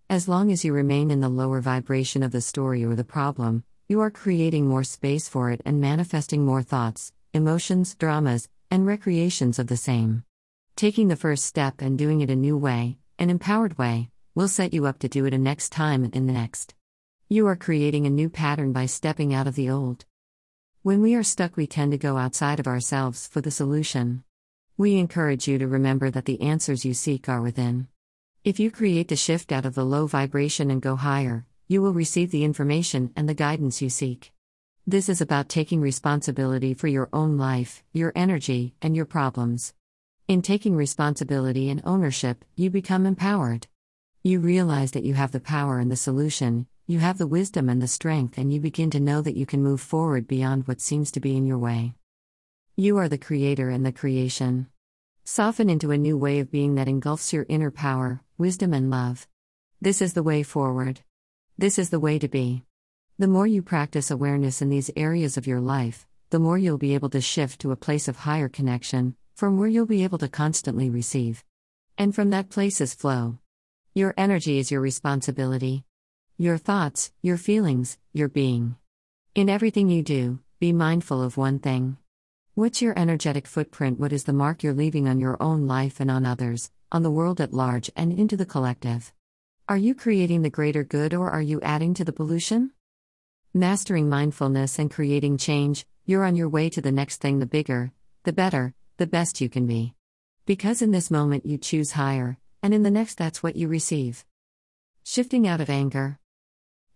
As 0.09 0.29
long 0.29 0.53
as 0.53 0.65
you 0.65 0.73
remain 0.73 1.11
in 1.11 1.19
the 1.19 1.29
lower 1.29 1.61
vibration 1.61 2.23
of 2.23 2.31
the 2.31 2.41
story 2.41 2.85
or 2.85 2.95
the 2.95 3.03
problem, 3.03 3.65
you 3.89 4.01
are 4.01 4.09
creating 4.09 4.69
more 4.69 4.85
space 4.85 5.29
for 5.29 5.51
it 5.51 5.61
and 5.65 5.81
manifesting 5.81 6.45
more 6.45 6.63
thoughts, 6.63 7.13
emotions, 7.35 7.97
dramas, 7.97 8.49
and 8.71 8.87
recreations 8.87 9.59
of 9.59 9.67
the 9.67 9.77
same. 9.77 10.23
Taking 10.77 11.09
the 11.09 11.17
first 11.17 11.45
step 11.45 11.83
and 11.83 11.99
doing 11.99 12.21
it 12.21 12.31
a 12.31 12.37
new 12.37 12.57
way, 12.57 12.99
an 13.19 13.31
empowered 13.31 13.77
way, 13.79 14.11
will 14.41 14.49
set 14.49 14.73
you 14.73 14.87
up 14.87 14.99
to 14.99 15.07
do 15.07 15.27
it 15.27 15.35
a 15.35 15.39
next 15.39 15.69
time 15.69 16.03
and 16.03 16.17
in 16.17 16.27
the 16.27 16.33
next. 16.33 16.75
You 17.29 17.47
are 17.47 17.57
creating 17.57 18.07
a 18.07 18.17
new 18.19 18.31
pattern 18.31 18.73
by 18.73 18.87
stepping 18.87 19.35
out 19.35 19.47
of 19.47 19.55
the 19.55 19.69
old. 19.69 20.07
When 20.81 21.03
we 21.03 21.15
are 21.15 21.23
stuck, 21.23 21.59
we 21.59 21.67
tend 21.67 21.93
to 21.93 21.99
go 21.99 22.17
outside 22.17 22.59
of 22.59 22.67
ourselves 22.67 23.29
for 23.29 23.43
the 23.43 23.51
solution. 23.51 24.25
We 24.79 24.97
encourage 24.97 25.47
you 25.47 25.59
to 25.59 25.67
remember 25.67 26.11
that 26.11 26.25
the 26.25 26.41
answers 26.41 26.87
you 26.87 26.95
seek 26.95 27.29
are 27.29 27.43
within. 27.43 27.89
If 28.43 28.59
you 28.59 28.71
create 28.71 29.09
the 29.09 29.15
shift 29.15 29.53
out 29.53 29.67
of 29.67 29.75
the 29.75 29.85
low 29.85 30.07
vibration 30.07 30.71
and 30.71 30.81
go 30.81 30.97
higher, 30.97 31.45
you 31.69 31.83
will 31.83 31.93
receive 31.93 32.31
the 32.31 32.45
information 32.45 33.13
and 33.15 33.29
the 33.29 33.35
guidance 33.35 33.83
you 33.83 33.91
seek. 33.91 34.33
This 34.87 35.11
is 35.11 35.21
about 35.21 35.51
taking 35.51 35.83
responsibility 35.83 36.73
for 36.73 36.89
your 36.89 37.11
own 37.13 37.37
life, 37.37 37.83
your 37.93 38.11
energy, 38.17 38.75
and 38.81 38.97
your 38.97 39.05
problems. 39.05 39.75
In 40.29 40.41
taking 40.41 40.77
responsibility 40.77 41.69
and 41.69 41.83
ownership, 41.85 42.43
you 42.57 42.71
become 42.71 43.05
empowered. 43.05 43.67
You 44.23 44.41
realize 44.41 44.91
that 44.91 45.05
you 45.05 45.15
have 45.15 45.33
the 45.33 45.41
power 45.41 45.79
and 45.79 45.91
the 45.91 45.97
solution, 45.97 46.67
you 46.87 46.99
have 46.99 47.17
the 47.17 47.27
wisdom 47.27 47.71
and 47.71 47.81
the 47.81 47.89
strength, 47.89 48.37
and 48.37 48.53
you 48.53 48.61
begin 48.61 48.91
to 48.91 49.01
know 49.01 49.23
that 49.23 49.35
you 49.35 49.47
can 49.47 49.63
move 49.63 49.81
forward 49.81 50.29
beyond 50.29 50.69
what 50.69 50.83
seems 50.83 51.11
to 51.13 51.21
be 51.21 51.39
in 51.39 51.47
your 51.47 51.57
way. 51.57 51.95
You 52.77 52.99
are 52.99 53.09
the 53.09 53.17
creator 53.17 53.71
and 53.71 53.87
the 53.87 53.93
creation. 53.93 54.67
Soften 55.25 55.71
into 55.71 55.91
a 55.91 55.97
new 55.97 56.19
way 56.19 56.39
of 56.39 56.51
being 56.51 56.75
that 56.75 56.87
engulfs 56.87 57.33
your 57.33 57.47
inner 57.49 57.71
power, 57.71 58.21
wisdom, 58.37 58.75
and 58.75 58.91
love. 58.91 59.27
This 59.81 60.03
is 60.03 60.13
the 60.13 60.23
way 60.23 60.43
forward. 60.43 61.01
This 61.57 61.79
is 61.79 61.89
the 61.89 62.01
way 62.01 62.19
to 62.19 62.29
be. 62.29 62.65
The 63.19 63.27
more 63.27 63.47
you 63.47 63.63
practice 63.63 64.11
awareness 64.11 64.61
in 64.61 64.69
these 64.69 64.91
areas 64.97 65.39
of 65.39 65.47
your 65.47 65.61
life, 65.61 66.07
the 66.29 66.39
more 66.39 66.59
you'll 66.59 66.77
be 66.77 66.93
able 66.93 67.09
to 67.11 67.23
shift 67.23 67.59
to 67.63 67.73
a 67.73 67.77
place 67.77 68.07
of 68.07 68.17
higher 68.17 68.51
connection, 68.51 69.17
from 69.35 69.57
where 69.57 69.69
you'll 69.69 69.87
be 69.87 70.05
able 70.05 70.19
to 70.19 70.29
constantly 70.29 70.91
receive. 70.91 71.43
And 71.97 72.15
from 72.15 72.29
that 72.31 72.51
place 72.51 72.83
is 72.83 72.93
flow. 72.93 73.39
Your 73.93 74.15
energy 74.17 74.59
is 74.61 74.71
your 74.71 74.81
responsibility 74.81 75.85
your 76.39 76.57
thoughts, 76.57 77.13
your 77.21 77.37
feelings, 77.37 77.99
your 78.15 78.29
being. 78.29 78.77
In 79.35 79.51
everything 79.51 79.91
you 79.91 80.03
do, 80.03 80.39
be 80.59 80.73
mindful 80.73 81.23
of 81.23 81.37
one 81.37 81.59
thing. 81.59 81.99
What's 82.55 82.81
your 82.81 82.99
energetic 82.99 83.47
footprint? 83.47 84.01
What 84.01 84.13
is 84.13 84.25
the 84.25 84.33
mark 84.33 84.63
you're 84.63 84.73
leaving 84.73 85.07
on 85.07 85.21
your 85.21 85.37
own 85.39 85.67
life 85.67 86.01
and 86.01 86.11
on 86.11 86.25
others, 86.25 86.71
on 86.91 87.03
the 87.03 87.11
world 87.11 87.43
at 87.43 87.53
large, 87.53 87.91
and 87.95 88.11
into 88.11 88.39
the 88.39 88.47
collective? 88.47 89.13
Are 89.69 89.77
you 89.77 89.95
creating 89.95 90.41
the 90.41 90.49
greater 90.49 90.83
good 90.83 91.13
or 91.13 91.29
are 91.29 91.43
you 91.43 91.61
adding 91.61 91.93
to 91.95 92.05
the 92.05 92.13
pollution? 92.13 92.71
Mastering 93.53 94.09
mindfulness 94.09 94.79
and 94.79 94.91
creating 94.91 95.37
change, 95.37 95.85
you're 96.07 96.25
on 96.25 96.37
your 96.37 96.49
way 96.49 96.71
to 96.71 96.81
the 96.81 96.93
next 96.93 97.21
thing 97.21 97.39
the 97.39 97.45
bigger, 97.45 97.93
the 98.23 98.33
better, 98.33 98.73
the 98.97 99.07
best 99.07 99.43
you 99.43 99.51
can 99.51 99.67
be. 99.67 99.95
Because 100.47 100.81
in 100.81 100.91
this 100.91 101.11
moment 101.11 101.45
you 101.45 101.59
choose 101.59 101.93
higher, 101.93 102.39
and 102.63 102.75
in 102.75 102.83
the 102.83 102.91
next 102.91 103.17
that's 103.17 103.43
what 103.43 103.57
you 103.57 103.69
receive. 103.69 104.25
Shifting 105.05 105.47
out 105.47 105.61
of 105.61 105.71
anger. 105.71 106.19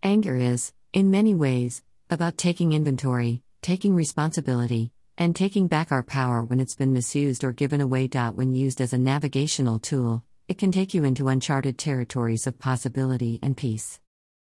Anger 0.03 0.35
is, 0.35 0.73
in 0.93 1.11
many 1.11 1.33
ways, 1.33 1.83
about 2.09 2.37
taking 2.37 2.73
inventory, 2.73 3.41
taking 3.61 3.95
responsibility, 3.95 4.91
and 5.17 5.35
taking 5.35 5.67
back 5.67 5.91
our 5.91 6.03
power 6.03 6.43
when 6.43 6.59
it's 6.59 6.75
been 6.75 6.93
misused 6.93 7.43
or 7.43 7.51
given 7.51 7.81
away. 7.81 8.07
When 8.07 8.53
used 8.53 8.81
as 8.81 8.93
a 8.93 8.97
navigational 8.97 9.79
tool, 9.79 10.23
it 10.47 10.57
can 10.57 10.71
take 10.71 10.93
you 10.93 11.03
into 11.03 11.27
uncharted 11.27 11.77
territories 11.77 12.45
of 12.45 12.59
possibility 12.59 13.39
and 13.41 13.57
peace. 13.57 13.99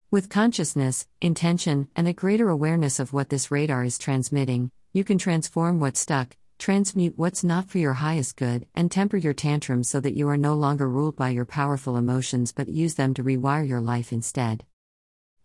With 0.09 0.29
consciousness, 0.29 1.07
intention, 1.21 1.87
and 1.95 2.07
a 2.07 2.13
greater 2.13 2.49
awareness 2.49 2.99
of 2.99 3.13
what 3.13 3.29
this 3.29 3.51
radar 3.51 3.83
is 3.83 3.97
transmitting, 3.97 4.71
you 4.93 5.03
can 5.03 5.17
transform 5.17 5.79
what's 5.79 5.99
stuck, 5.99 6.35
transmute 6.61 7.17
what's 7.17 7.43
not 7.43 7.67
for 7.67 7.79
your 7.79 7.93
highest 7.93 8.37
good, 8.37 8.67
and 8.75 8.91
temper 8.91 9.17
your 9.17 9.33
tantrums 9.33 9.89
so 9.89 9.99
that 9.99 10.13
you 10.13 10.29
are 10.29 10.37
no 10.37 10.53
longer 10.53 10.87
ruled 10.87 11.15
by 11.15 11.29
your 11.29 11.43
powerful 11.43 11.97
emotions 11.97 12.51
but 12.51 12.69
use 12.69 12.93
them 12.93 13.15
to 13.15 13.23
rewire 13.23 13.67
your 13.67 13.81
life 13.81 14.13
instead. 14.13 14.63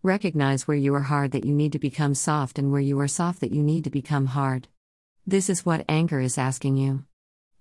Recognize 0.03 0.67
where 0.67 0.77
you 0.77 0.93
are 0.93 1.01
hard 1.01 1.31
that 1.31 1.43
you 1.43 1.55
need 1.55 1.71
to 1.71 1.79
become 1.79 2.13
soft 2.13 2.59
and 2.59 2.71
where 2.71 2.79
you 2.79 2.99
are 2.99 3.07
soft 3.07 3.39
that 3.39 3.51
you 3.51 3.63
need 3.63 3.83
to 3.83 3.89
become 3.89 4.27
hard. 4.27 4.67
This 5.25 5.49
is 5.49 5.65
what 5.65 5.85
anger 5.89 6.19
is 6.19 6.37
asking 6.37 6.77
you. 6.77 7.03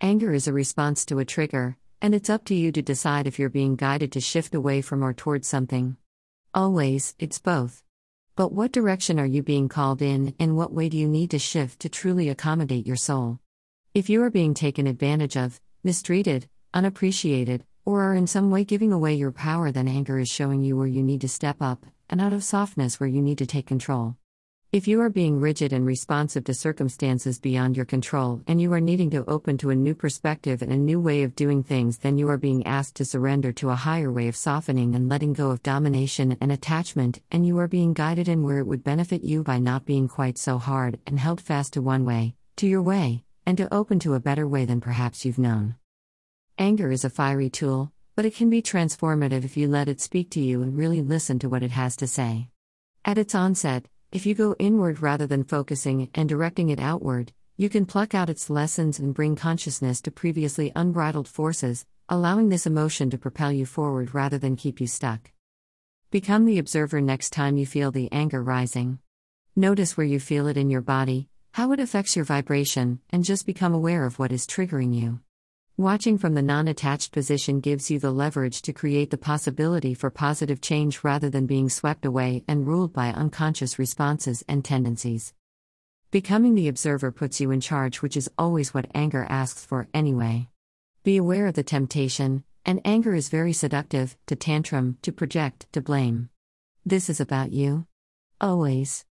Anger 0.03 0.35
is 0.35 0.47
a 0.47 0.53
response 0.53 1.07
to 1.07 1.19
a 1.19 1.25
trigger, 1.25 1.79
and 2.03 2.15
it's 2.15 2.29
up 2.29 2.45
to 2.45 2.55
you 2.55 2.71
to 2.73 2.83
decide 2.83 3.27
if 3.27 3.39
you're 3.39 3.49
being 3.49 3.75
guided 3.75 4.13
to 4.13 4.21
shift 4.21 4.55
away 4.55 4.83
from 4.83 5.03
or 5.03 5.15
towards 5.15 5.49
something. 5.49 5.97
Always, 6.53 7.15
it's 7.19 7.39
both. 7.39 7.83
But 8.35 8.53
what 8.53 8.71
direction 8.71 9.19
are 9.19 9.25
you 9.25 9.43
being 9.43 9.71
called 9.71 10.03
in, 10.03 10.35
and 10.39 10.59
what 10.59 10.75
way 10.75 10.91
do 10.91 10.99
you 10.99 11.09
need 11.09 11.31
to 11.31 11.39
shift 11.39 11.81
to 11.81 11.89
truly 11.89 12.29
accommodate 12.29 12.87
your 12.87 12.97
soul? 12.97 13.41
If 13.97 14.11
you 14.11 14.23
are 14.25 14.31
being 14.31 14.53
taken 14.53 14.87
advantage 14.87 15.39
of, 15.39 15.59
mistreated, 15.83 16.51
unappreciated, 16.75 17.65
or 17.87 18.03
are 18.03 18.15
in 18.15 18.27
some 18.27 18.51
way 18.51 18.63
giving 18.63 18.93
away 18.93 19.15
your 19.15 19.33
power, 19.33 19.73
then 19.73 19.89
anger 19.89 20.19
is 20.19 20.29
showing 20.29 20.63
you 20.63 20.77
where 20.77 20.87
you 20.87 21.03
need 21.03 21.23
to 21.23 21.31
step 21.31 21.63
up 21.63 21.87
and 22.11 22.21
out 22.21 22.35
of 22.35 22.45
softness 22.45 23.01
where 23.01 23.09
you 23.09 23.23
need 23.23 23.39
to 23.39 23.47
take 23.47 23.67
control. 23.67 24.15
If 24.71 24.87
you 24.87 25.01
are 25.01 25.09
being 25.09 25.41
rigid 25.41 25.73
and 25.73 25.87
responsive 25.87 26.45
to 26.45 26.53
circumstances 26.53 27.39
beyond 27.39 27.75
your 27.75 27.87
control 27.87 28.43
and 28.47 28.61
you 28.61 28.71
are 28.75 28.83
needing 28.83 29.09
to 29.13 29.25
open 29.27 29.57
to 29.57 29.71
a 29.71 29.75
new 29.75 29.95
perspective 29.95 30.61
and 30.61 30.71
a 30.71 30.77
new 30.77 31.01
way 31.01 31.23
of 31.23 31.35
doing 31.35 31.63
things, 31.63 31.97
then 31.97 32.19
you 32.19 32.29
are 32.29 32.37
being 32.37 32.67
asked 32.67 32.97
to 32.97 33.07
surrender 33.07 33.51
to 33.53 33.71
a 33.71 33.77
higher 33.77 34.13
way 34.13 34.29
of 34.29 34.37
softening 34.37 34.95
and 34.95 35.09
letting 35.09 35.33
go 35.33 35.51
of 35.51 35.63
domination 35.63 36.37
and 36.43 36.53
attachment, 36.53 37.23
and 37.31 37.47
you 37.47 37.59
are 37.59 37.67
being 37.67 37.95
guided 37.95 38.29
in 38.29 38.43
where 38.43 38.59
it 38.59 38.67
would 38.67 38.85
benefit 38.85 39.25
you 39.25 39.43
by 39.43 39.59
not 39.59 39.87
being 39.87 40.07
quite 40.07 40.37
so 40.37 40.59
hard 40.59 40.99
and 41.07 41.19
held 41.19 41.41
fast 41.41 41.73
to 41.73 41.81
one 41.81 42.05
way, 42.05 42.35
to 42.57 42.67
your 42.67 42.83
way, 42.83 43.25
and 43.47 43.57
to 43.57 43.73
open 43.73 43.99
to 44.01 44.15
a 44.15 44.21
better 44.21 44.47
way 44.47 44.65
than 44.65 44.81
perhaps 44.81 45.25
you've 45.25 45.39
known. 45.39 45.77
Anger 46.59 46.91
is 46.91 47.05
a 47.05 47.11
fiery 47.11 47.49
tool, 47.49 47.93
but 48.17 48.25
it 48.25 48.35
can 48.35 48.51
be 48.51 48.61
transformative 48.61 49.45
if 49.45 49.57
you 49.57 49.69
let 49.69 49.89
it 49.89 50.01
speak 50.01 50.31
to 50.31 50.41
you 50.41 50.63
and 50.63 50.77
really 50.77 51.01
listen 51.01 51.39
to 51.39 51.49
what 51.49 51.63
it 51.63 51.71
has 51.71 51.95
to 51.97 52.07
say. 52.07 52.49
At 53.05 53.19
its 53.19 53.35
onset, 53.35 53.87
if 54.11 54.27
you 54.27 54.35
go 54.35 54.57
inward 54.59 55.01
rather 55.01 55.27
than 55.27 55.45
focusing 55.45 56.11
and 56.15 56.29
directing 56.29 56.71
it 56.71 56.81
outward, 56.81 57.33
you 57.57 57.69
can 57.69 57.87
pluck 57.87 58.15
out 58.15 58.29
its 58.29 58.51
lessons 58.51 58.99
and 58.99 59.15
bring 59.15 59.37
consciousness 59.37 60.01
to 60.03 60.11
previously 60.11 60.73
unbridled 60.75 61.29
forces, 61.29 61.87
allowing 62.09 62.49
this 62.49 62.67
emotion 62.67 63.11
to 63.11 63.19
propel 63.19 63.53
you 63.53 63.65
forward 63.65 64.15
rather 64.15 64.39
than 64.39 64.57
keep 64.57 64.81
you 64.81 64.87
stuck. 64.87 65.31
Become 66.11 66.47
the 66.47 66.59
observer 66.59 67.01
next 67.01 67.31
time 67.31 67.57
you 67.57 67.67
feel 67.67 67.91
the 67.91 68.11
anger 68.13 68.43
rising. 68.43 68.99
Notice 69.55 69.97
where 69.97 70.07
you 70.07 70.21
feel 70.21 70.47
it 70.47 70.57
in 70.57 70.71
your 70.71 70.83
body, 70.83 71.29
how 71.57 71.73
it 71.73 71.81
affects 71.81 72.15
your 72.15 72.25
vibration, 72.27 73.01
and 73.09 73.25
just 73.25 73.47
become 73.47 73.73
aware 73.73 74.05
of 74.05 74.19
what 74.19 74.31
is 74.31 74.47
triggering 74.47 74.95
you. 74.95 75.19
Watching 75.79 76.19
from 76.19 76.35
the 76.35 76.43
non 76.43 76.69
attached 76.69 77.13
position 77.13 77.61
gives 77.61 77.91
you 77.91 77.99
the 77.99 78.11
leverage 78.11 78.61
to 78.61 78.75
create 78.75 79.09
the 79.09 79.17
possibility 79.17 79.95
for 79.95 80.11
positive 80.11 80.61
change 80.61 81.03
rather 81.03 81.31
than 81.31 81.47
being 81.47 81.71
swept 81.71 82.05
away 82.05 82.45
and 82.47 82.67
ruled 82.67 82.93
by 82.93 83.09
unconscious 83.09 83.79
responses 83.79 84.45
and 84.47 84.67
tendencies. 84.67 85.33
Becoming 86.11 86.57
the 86.57 86.69
observer 86.69 87.11
puts 87.11 87.41
you 87.41 87.51
in 87.51 87.63
charge, 87.63 88.03
which 88.03 88.19
is 88.19 88.29
always 88.37 88.75
what 88.75 88.91
anger 88.95 89.27
asks 89.27 89.65
for 89.65 89.89
anyway. 89.95 90.51
Be 91.05 91.17
aware 91.17 91.47
of 91.47 91.55
the 91.55 91.63
temptation, 91.63 92.45
and 92.67 92.83
anger 92.85 93.15
is 93.15 93.31
very 93.31 93.55
seductive 93.55 94.15
to 94.27 94.37
tantrum, 94.37 94.99
to 95.01 95.11
project, 95.11 95.73
to 95.73 95.81
blame. 95.81 96.29
This 96.85 97.09
is 97.09 97.19
about 97.19 97.51
you. 97.51 97.87
Always. 98.43 99.07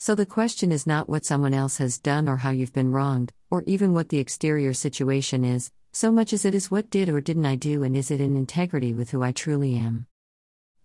So 0.00 0.14
the 0.14 0.24
question 0.24 0.70
is 0.70 0.86
not 0.86 1.08
what 1.08 1.24
someone 1.24 1.52
else 1.52 1.78
has 1.78 1.98
done 1.98 2.28
or 2.28 2.36
how 2.36 2.50
you've 2.50 2.72
been 2.72 2.92
wronged, 2.92 3.32
or 3.50 3.64
even 3.66 3.92
what 3.92 4.10
the 4.10 4.18
exterior 4.18 4.72
situation 4.72 5.44
is, 5.44 5.72
so 5.92 6.12
much 6.12 6.32
as 6.32 6.44
it 6.44 6.54
is 6.54 6.70
what 6.70 6.88
did 6.88 7.08
or 7.08 7.20
didn't 7.20 7.46
I 7.46 7.56
do 7.56 7.82
and 7.82 7.96
is 7.96 8.12
it 8.12 8.20
in 8.20 8.36
integrity 8.36 8.92
with 8.94 9.10
who 9.10 9.24
I 9.24 9.32
truly 9.32 9.74
am. 9.74 10.06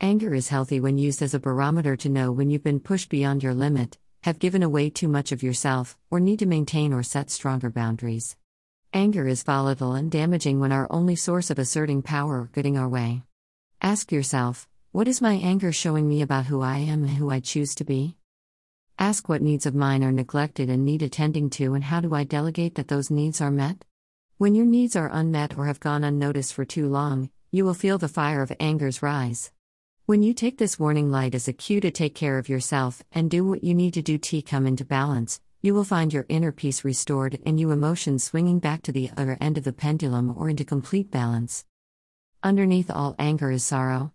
Anger 0.01 0.34
is 0.34 0.50
healthy 0.50 0.79
when 0.79 0.98
used 0.98 1.22
as 1.22 1.36
a 1.36 1.39
barometer 1.39 1.96
to 1.96 2.10
know 2.10 2.32
when 2.32 2.50
you've 2.50 2.63
been 2.63 2.79
pushed 2.79 3.10
beyond 3.10 3.43
your 3.43 3.53
limit, 3.53 4.00
have 4.24 4.39
given 4.39 4.63
away 4.63 4.89
too 4.89 5.08
much 5.08 5.32
of 5.32 5.43
yourself, 5.43 5.96
or 6.10 6.20
need 6.20 6.39
to 6.39 6.48
maintain 6.48 6.91
or 6.91 7.03
set 7.03 7.29
stronger 7.29 7.70
boundaries. 7.70 8.36
Anger 8.93 9.27
is 9.27 9.43
volatile 9.43 9.93
and 9.93 10.10
damaging 10.10 10.60
when 10.60 10.72
our 10.72 10.88
only 10.89 11.15
source 11.15 11.51
of 11.51 11.60
asserting 11.60 12.01
power 12.01 12.41
or 12.41 12.50
getting 12.51 12.79
our 12.79 12.89
way. 12.89 13.22
Ask 13.79 14.12
yourself, 14.12 14.67
what 14.91 15.08
is 15.08 15.22
my 15.22 15.34
anger 15.34 15.72
showing 15.72 16.10
me 16.10 16.24
about 16.24 16.48
who 16.48 16.62
I 16.62 16.79
am 16.79 17.03
and 17.03 17.12
who 17.12 17.29
I 17.29 17.41
choose 17.41 17.75
to 17.75 17.84
be? 17.84 18.17
Ask 19.00 19.27
what 19.27 19.41
needs 19.41 19.65
of 19.65 19.73
mine 19.73 20.03
are 20.03 20.12
neglected 20.12 20.69
and 20.69 20.85
need 20.85 21.01
attending 21.01 21.50
to, 21.51 21.73
and 21.73 21.83
how 21.83 22.00
do 22.00 22.13
I 22.13 22.23
delegate 22.23 22.75
that 22.75 22.89
those 22.89 23.09
needs 23.09 23.41
are 23.41 23.50
met? 23.50 23.83
When 24.38 24.53
your 24.53 24.65
needs 24.65 24.95
are 24.95 25.09
unmet 25.12 25.57
or 25.57 25.65
have 25.65 25.79
gone 25.79 26.03
unnoticed 26.03 26.53
for 26.53 26.63
too 26.63 26.88
long, 26.88 27.29
you 27.51 27.65
will 27.65 27.73
feel 27.73 27.97
the 27.97 28.07
fire 28.07 28.41
of 28.41 28.51
anger's 28.59 29.01
rise. 29.01 29.51
When 30.05 30.21
you 30.21 30.33
take 30.33 30.57
this 30.57 30.77
warning 30.77 31.09
light 31.09 31.33
as 31.33 31.47
a 31.47 31.53
cue 31.53 31.81
to 31.81 31.89
take 31.89 32.13
care 32.13 32.38
of 32.38 32.50
yourself 32.50 33.03
and 33.12 33.31
do 33.31 33.43
what 33.45 33.63
you 33.63 33.73
need 33.73 33.93
to 33.95 34.01
do 34.01 34.17
to 34.17 34.41
come 34.41 34.67
into 34.67 34.85
balance, 34.85 35.39
you 35.62 35.73
will 35.73 35.85
find 35.85 36.13
your 36.13 36.25
inner 36.29 36.51
peace 36.51 36.83
restored 36.83 37.39
and 37.45 37.59
you 37.59 37.71
emotions 37.71 38.23
swinging 38.23 38.59
back 38.59 38.81
to 38.83 38.91
the 38.91 39.09
other 39.17 39.38
end 39.39 39.57
of 39.57 39.63
the 39.63 39.73
pendulum 39.73 40.35
or 40.38 40.50
into 40.50 40.65
complete 40.65 41.09
balance. 41.09 41.65
Underneath 42.43 42.91
all 42.91 43.15
anger 43.17 43.50
is 43.50 43.63
sorrow. 43.63 44.12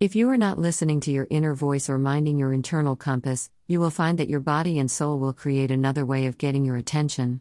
If 0.00 0.16
you 0.16 0.30
are 0.30 0.38
not 0.38 0.58
listening 0.58 1.00
to 1.00 1.10
your 1.10 1.26
inner 1.30 1.54
voice 1.54 1.88
or 1.88 1.98
minding 1.98 2.38
your 2.38 2.52
internal 2.52 2.96
compass, 2.96 3.50
you 3.68 3.80
will 3.80 3.90
find 3.90 4.18
that 4.18 4.28
your 4.28 4.40
body 4.40 4.78
and 4.78 4.88
soul 4.88 5.18
will 5.18 5.32
create 5.32 5.72
another 5.72 6.06
way 6.06 6.26
of 6.26 6.38
getting 6.38 6.64
your 6.64 6.76
attention. 6.76 7.40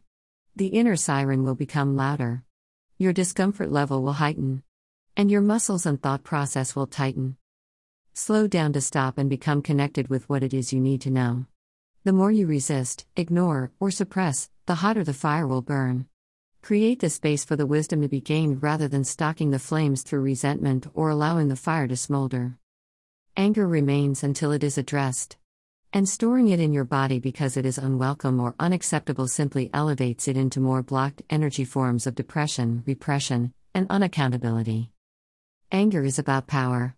The 0.55 0.67
inner 0.67 0.95
siren 0.95 1.43
will 1.43 1.53
become 1.53 1.95
louder. 1.95 2.43
Your 2.97 3.13
discomfort 3.13 3.71
level 3.71 4.01
will 4.01 4.13
heighten. 4.13 4.63
And 5.15 5.29
your 5.29 5.41
muscles 5.41 5.85
and 5.85 6.01
thought 6.01 6.23
process 6.23 6.75
will 6.75 6.87
tighten. 6.87 7.37
Slow 8.13 8.47
down 8.47 8.73
to 8.73 8.81
stop 8.81 9.17
and 9.17 9.29
become 9.29 9.61
connected 9.61 10.07
with 10.07 10.27
what 10.27 10.41
it 10.41 10.53
is 10.53 10.73
you 10.73 10.79
need 10.79 11.01
to 11.01 11.11
know. 11.11 11.45
The 12.05 12.13
more 12.13 12.31
you 12.31 12.47
resist, 12.47 13.05
ignore, 13.15 13.71
or 13.79 13.91
suppress, 13.91 14.49
the 14.65 14.75
hotter 14.75 15.03
the 15.03 15.13
fire 15.13 15.45
will 15.45 15.61
burn. 15.61 16.07
Create 16.61 17.01
the 17.01 17.09
space 17.11 17.45
for 17.45 17.55
the 17.55 17.67
wisdom 17.67 18.01
to 18.01 18.07
be 18.07 18.21
gained 18.21 18.63
rather 18.63 18.87
than 18.87 19.03
stalking 19.03 19.51
the 19.51 19.59
flames 19.59 20.01
through 20.01 20.21
resentment 20.21 20.87
or 20.95 21.09
allowing 21.09 21.49
the 21.49 21.55
fire 21.55 21.87
to 21.87 21.95
smolder. 21.95 22.57
Anger 23.37 23.67
remains 23.67 24.23
until 24.23 24.51
it 24.51 24.63
is 24.63 24.77
addressed. 24.77 25.37
And 25.95 26.09
storing 26.09 26.49
it 26.49 26.59
in 26.59 26.73
your 26.73 26.83
body 26.83 27.19
because 27.19 27.55
it 27.55 27.65
is 27.65 27.77
unwelcome 27.77 28.41
or 28.41 28.53
unacceptable 28.59 29.29
simply 29.29 29.69
elevates 29.73 30.27
it 30.27 30.35
into 30.35 30.59
more 30.59 30.83
blocked 30.83 31.21
energy 31.29 31.63
forms 31.63 32.05
of 32.05 32.15
depression, 32.15 32.83
repression, 32.85 33.53
and 33.73 33.87
unaccountability. 33.87 34.89
Anger 35.71 36.03
is 36.03 36.19
about 36.19 36.47
power. 36.47 36.97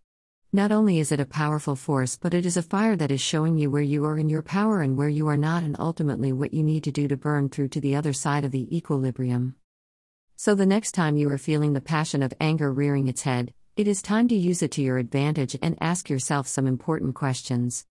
Not 0.52 0.72
only 0.72 0.98
is 0.98 1.12
it 1.12 1.20
a 1.20 1.28
powerful 1.28 1.76
force, 1.76 2.18
but 2.18 2.34
it 2.34 2.44
is 2.44 2.58
a 2.58 2.64
fire 2.64 2.96
that 2.96 3.12
is 3.12 3.22
showing 3.22 3.60
you 3.60 3.70
where 3.70 3.84
you 3.84 4.04
are 4.04 4.18
in 4.18 4.30
your 4.30 4.42
power 4.42 4.82
and 4.82 4.98
where 4.98 5.10
you 5.10 5.28
are 5.28 5.38
not, 5.38 5.62
and 5.62 5.76
ultimately 5.78 6.34
what 6.34 6.56
you 6.56 6.64
need 6.64 6.84
to 6.86 6.92
do 6.92 7.08
to 7.08 7.16
burn 7.16 7.50
through 7.50 7.68
to 7.68 7.80
the 7.80 7.96
other 7.96 8.14
side 8.14 8.46
of 8.46 8.52
the 8.52 8.76
equilibrium. 8.76 9.58
So, 10.38 10.56
the 10.56 10.66
next 10.66 10.94
time 10.94 11.18
you 11.18 11.30
are 11.30 11.38
feeling 11.38 11.74
the 11.74 11.82
passion 11.82 12.24
of 12.24 12.34
anger 12.42 12.74
rearing 12.74 13.08
its 13.08 13.22
head, 13.22 13.54
it 13.76 13.88
is 13.88 14.02
time 14.02 14.28
to 14.30 14.36
use 14.36 14.64
it 14.64 14.72
to 14.72 14.82
your 14.82 14.98
advantage 14.98 15.56
and 15.62 15.78
ask 15.80 16.10
yourself 16.10 16.48
some 16.48 16.66
important 16.66 17.14
questions. 17.14 17.86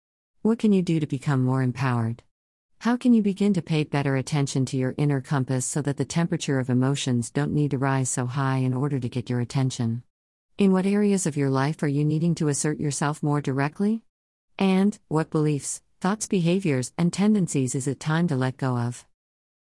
What 0.45 0.59
can 0.59 0.75
you 0.75 0.83
do 0.83 1.01
to 1.01 1.07
become 1.07 1.43
more 1.43 1.63
empowered? 1.63 2.23
How 2.81 2.99
can 2.99 3.15
you 3.15 3.23
begin 3.23 3.55
to 3.55 3.63
pay 3.63 3.83
better 3.83 4.15
attention 4.15 4.67
to 4.67 4.77
your 4.77 4.95
inner 4.99 5.23
compass 5.23 5.65
so 5.65 5.81
that 5.81 5.97
the 5.97 6.05
temperature 6.05 6.59
of 6.59 6.69
emotions 6.69 7.31
don't 7.31 7.55
need 7.55 7.71
to 7.71 7.79
rise 7.79 8.11
so 8.11 8.27
high 8.27 8.59
in 8.59 8.75
order 8.75 9.01
to 9.01 9.09
get 9.09 9.31
your 9.31 9.41
attention? 9.41 10.03
In 10.59 10.71
what 10.71 10.85
areas 10.85 11.25
of 11.25 11.39
your 11.39 11.49
life 11.49 11.83
are 11.83 11.89
you 11.89 12.05
needing 12.05 12.35
to 12.35 12.49
assert 12.49 12.79
yourself 12.79 13.23
more 13.23 13.41
directly? 13.41 14.03
And 14.59 14.99
what 15.09 15.31
beliefs, 15.31 15.81
thoughts, 16.03 16.27
behaviors, 16.27 16.93
and 16.99 17.11
tendencies 17.11 17.75
is 17.75 17.87
it 17.87 17.99
time 17.99 18.29
to 18.29 18.37
let 18.37 18.59
go 18.59 18.77
of? 18.77 19.07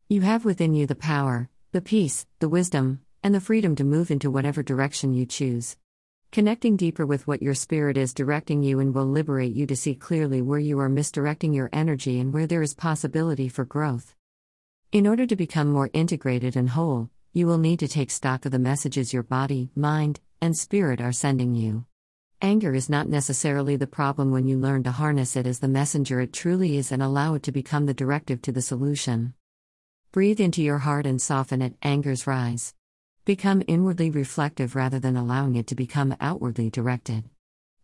You 0.08 0.22
have 0.22 0.44
within 0.44 0.74
you 0.74 0.88
the 0.88 0.96
power, 0.96 1.48
the 1.70 1.80
peace, 1.80 2.26
the 2.40 2.48
wisdom, 2.48 3.02
and 3.22 3.32
the 3.32 3.40
freedom 3.40 3.76
to 3.76 3.84
move 3.84 4.10
into 4.10 4.32
whatever 4.32 4.64
direction 4.64 5.14
you 5.14 5.26
choose. 5.26 5.76
Connecting 6.36 6.76
deeper 6.76 7.06
with 7.06 7.26
what 7.26 7.40
your 7.40 7.54
spirit 7.54 7.96
is 7.96 8.12
directing 8.12 8.62
you 8.62 8.78
and 8.78 8.94
will 8.94 9.06
liberate 9.06 9.54
you 9.54 9.66
to 9.68 9.74
see 9.74 9.94
clearly 9.94 10.42
where 10.42 10.58
you 10.58 10.78
are 10.80 10.88
misdirecting 10.90 11.54
your 11.54 11.70
energy 11.72 12.20
and 12.20 12.30
where 12.30 12.46
there 12.46 12.60
is 12.60 12.74
possibility 12.74 13.48
for 13.48 13.64
growth. 13.64 14.14
In 14.92 15.06
order 15.06 15.24
to 15.24 15.34
become 15.34 15.72
more 15.72 15.88
integrated 15.94 16.54
and 16.54 16.68
whole, 16.68 17.08
you 17.32 17.46
will 17.46 17.56
need 17.56 17.78
to 17.78 17.88
take 17.88 18.10
stock 18.10 18.44
of 18.44 18.52
the 18.52 18.58
messages 18.58 19.14
your 19.14 19.22
body, 19.22 19.70
mind, 19.74 20.20
and 20.42 20.54
spirit 20.54 21.00
are 21.00 21.10
sending 21.10 21.54
you. 21.54 21.86
Anger 22.42 22.74
is 22.74 22.90
not 22.90 23.08
necessarily 23.08 23.76
the 23.76 23.86
problem 23.86 24.30
when 24.30 24.46
you 24.46 24.58
learn 24.58 24.82
to 24.82 24.92
harness 24.92 25.36
it 25.36 25.46
as 25.46 25.60
the 25.60 25.68
messenger 25.68 26.20
it 26.20 26.34
truly 26.34 26.76
is 26.76 26.92
and 26.92 27.02
allow 27.02 27.32
it 27.32 27.44
to 27.44 27.50
become 27.50 27.86
the 27.86 27.94
directive 27.94 28.42
to 28.42 28.52
the 28.52 28.60
solution. 28.60 29.32
Breathe 30.12 30.40
into 30.40 30.62
your 30.62 30.80
heart 30.80 31.06
and 31.06 31.18
soften 31.18 31.62
it, 31.62 31.76
anger's 31.82 32.26
rise. 32.26 32.74
Become 33.26 33.64
inwardly 33.66 34.08
reflective 34.08 34.76
rather 34.76 35.00
than 35.00 35.16
allowing 35.16 35.56
it 35.56 35.66
to 35.66 35.74
become 35.74 36.14
outwardly 36.20 36.70
directed. 36.70 37.24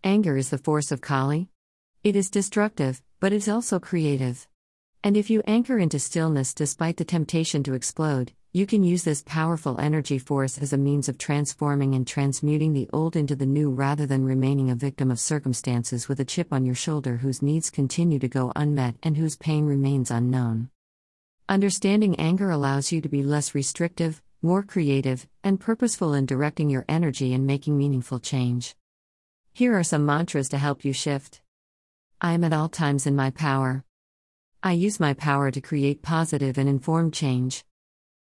Anger 0.05 0.37
is 0.37 0.51
the 0.51 0.59
force 0.59 0.93
of 0.93 1.01
Kali. 1.01 1.49
It 2.05 2.15
is 2.15 2.31
destructive, 2.31 3.03
but 3.19 3.33
is 3.33 3.49
also 3.49 3.81
creative. 3.81 4.47
And 5.03 5.17
if 5.17 5.31
you 5.31 5.43
anchor 5.45 5.81
into 5.81 5.99
stillness 5.99 6.55
despite 6.55 6.97
the 6.97 7.05
temptation 7.05 7.65
to 7.65 7.75
explode, 7.75 8.31
you 8.53 8.67
can 8.67 8.85
use 8.85 9.03
this 9.03 9.25
powerful 9.27 9.81
energy 9.81 10.17
force 10.17 10.59
as 10.59 10.73
a 10.73 10.79
means 10.79 11.09
of 11.09 11.19
transforming 11.19 11.97
and 11.97 12.07
transmuting 12.07 12.73
the 12.73 12.89
old 12.93 13.17
into 13.17 13.35
the 13.35 13.45
new 13.45 13.69
rather 13.69 14.07
than 14.07 14.25
remaining 14.25 14.71
a 14.71 14.77
victim 14.77 15.11
of 15.11 15.19
circumstances 15.19 16.09
with 16.09 16.21
a 16.21 16.25
chip 16.25 16.53
on 16.53 16.65
your 16.65 16.77
shoulder 16.77 17.17
whose 17.17 17.43
needs 17.43 17.69
continue 17.69 18.21
to 18.21 18.29
go 18.29 18.53
unmet 18.55 18.95
and 19.03 19.17
whose 19.17 19.35
pain 19.35 19.67
remains 19.67 20.09
unknown. 20.09 20.71
Understanding 21.49 22.15
anger 22.21 22.49
allows 22.49 22.93
you 22.93 23.01
to 23.01 23.09
be 23.09 23.25
less 23.25 23.57
restrictive, 23.57 24.23
more 24.43 24.65
creative, 24.65 25.29
and 25.45 25.61
purposeful 25.61 26.15
in 26.15 26.27
directing 26.27 26.69
your 26.69 26.85
energy 26.89 27.33
and 27.33 27.47
making 27.47 27.79
meaningful 27.79 28.19
change. 28.19 28.75
Here 29.53 29.79
are 29.79 29.85
some 29.85 30.05
mantras 30.05 30.49
to 30.49 30.59
help 30.59 30.85
you 30.85 30.93
shift. 30.93 31.41
I 32.21 32.33
am 32.33 32.43
at 32.43 32.53
all 32.53 32.69
times 32.69 33.07
in 33.07 33.15
my 33.15 33.31
power. 33.31 33.85
I 34.61 34.73
use 34.73 34.99
my 34.99 35.15
power 35.15 35.53
to 35.53 35.61
create 35.61 36.03
positive 36.03 36.59
and 36.59 36.69
informed 36.69 37.15
change. 37.15 37.65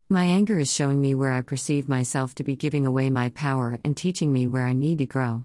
My 0.08 0.24
anger 0.24 0.58
is 0.58 0.72
showing 0.72 1.02
me 1.02 1.14
where 1.14 1.34
I 1.34 1.42
perceive 1.42 1.90
myself 1.90 2.34
to 2.36 2.44
be 2.44 2.56
giving 2.56 2.86
away 2.86 3.10
my 3.10 3.28
power 3.30 3.78
and 3.84 3.98
teaching 3.98 4.32
me 4.32 4.48
where 4.48 4.66
I 4.66 4.72
need 4.72 5.00
to 5.00 5.06
grow. 5.06 5.44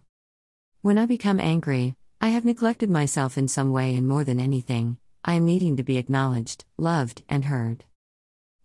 When 0.80 0.98
I 0.98 1.06
become 1.06 1.40
angry, 1.40 1.96
I 2.20 2.28
have 2.28 2.44
neglected 2.44 2.88
myself 2.88 3.36
in 3.36 3.48
some 3.48 3.72
way, 3.72 3.96
and 3.96 4.06
more 4.06 4.22
than 4.22 4.38
anything, 4.38 4.98
I 5.24 5.34
am 5.34 5.44
needing 5.44 5.76
to 5.76 5.82
be 5.82 5.98
acknowledged, 5.98 6.64
loved, 6.78 7.22
and 7.28 7.46
heard. 7.46 7.84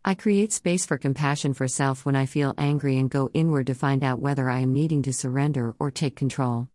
I 0.08 0.16
create 0.16 0.54
space 0.54 0.86
for 0.86 0.98
compassion 0.98 1.54
for 1.54 1.68
self 1.68 2.06
when 2.06 2.16
I 2.16 2.28
feel 2.28 2.54
angry 2.58 2.98
and 2.98 3.10
go 3.10 3.30
inward 3.34 3.68
to 3.68 3.74
find 3.76 4.06
out 4.06 4.22
whether 4.22 4.50
I 4.50 4.60
am 4.60 4.72
needing 4.72 5.02
to 5.02 5.12
surrender 5.12 5.76
or 5.80 5.92
take 5.92 6.16
control. 6.16 6.70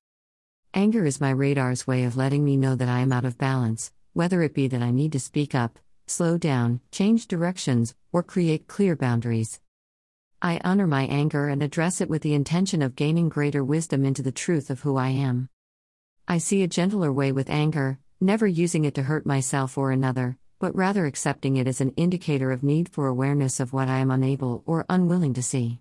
Anger 0.74 1.06
is 1.06 1.18
my 1.18 1.30
radar's 1.30 1.86
way 1.86 2.04
of 2.04 2.14
letting 2.14 2.44
me 2.44 2.58
know 2.58 2.74
that 2.74 2.90
I 2.90 3.00
am 3.00 3.10
out 3.10 3.24
of 3.24 3.38
balance, 3.38 3.90
whether 4.12 4.42
it 4.42 4.52
be 4.52 4.68
that 4.68 4.82
I 4.82 4.90
need 4.90 5.12
to 5.12 5.18
speak 5.18 5.54
up, 5.54 5.78
slow 6.06 6.36
down, 6.36 6.80
change 6.90 7.26
directions, 7.26 7.94
or 8.12 8.22
create 8.22 8.68
clear 8.68 8.96
boundaries. 8.96 9.62
I 10.42 10.60
honor 10.62 10.86
my 10.86 11.04
anger 11.04 11.48
and 11.48 11.62
address 11.62 12.02
it 12.02 12.10
with 12.10 12.20
the 12.20 12.34
intention 12.34 12.82
of 12.82 12.96
gaining 12.96 13.30
greater 13.30 13.64
wisdom 13.64 14.04
into 14.04 14.20
the 14.20 14.30
truth 14.30 14.68
of 14.68 14.80
who 14.80 14.98
I 14.98 15.08
am. 15.08 15.48
I 16.28 16.36
see 16.36 16.62
a 16.62 16.68
gentler 16.68 17.10
way 17.10 17.32
with 17.32 17.48
anger, 17.48 17.98
never 18.20 18.46
using 18.46 18.84
it 18.84 18.94
to 18.96 19.04
hurt 19.04 19.24
myself 19.24 19.78
or 19.78 19.90
another, 19.90 20.36
but 20.62 20.76
rather 20.76 21.06
accepting 21.06 21.56
it 21.56 21.66
as 21.66 21.80
an 21.80 21.92
indicator 21.96 22.52
of 22.52 22.62
need 22.62 22.88
for 22.88 23.08
awareness 23.08 23.58
of 23.58 23.72
what 23.72 23.88
I 23.88 23.98
am 23.98 24.12
unable 24.12 24.62
or 24.64 24.86
unwilling 24.88 25.34
to 25.34 25.42
see. 25.42 25.80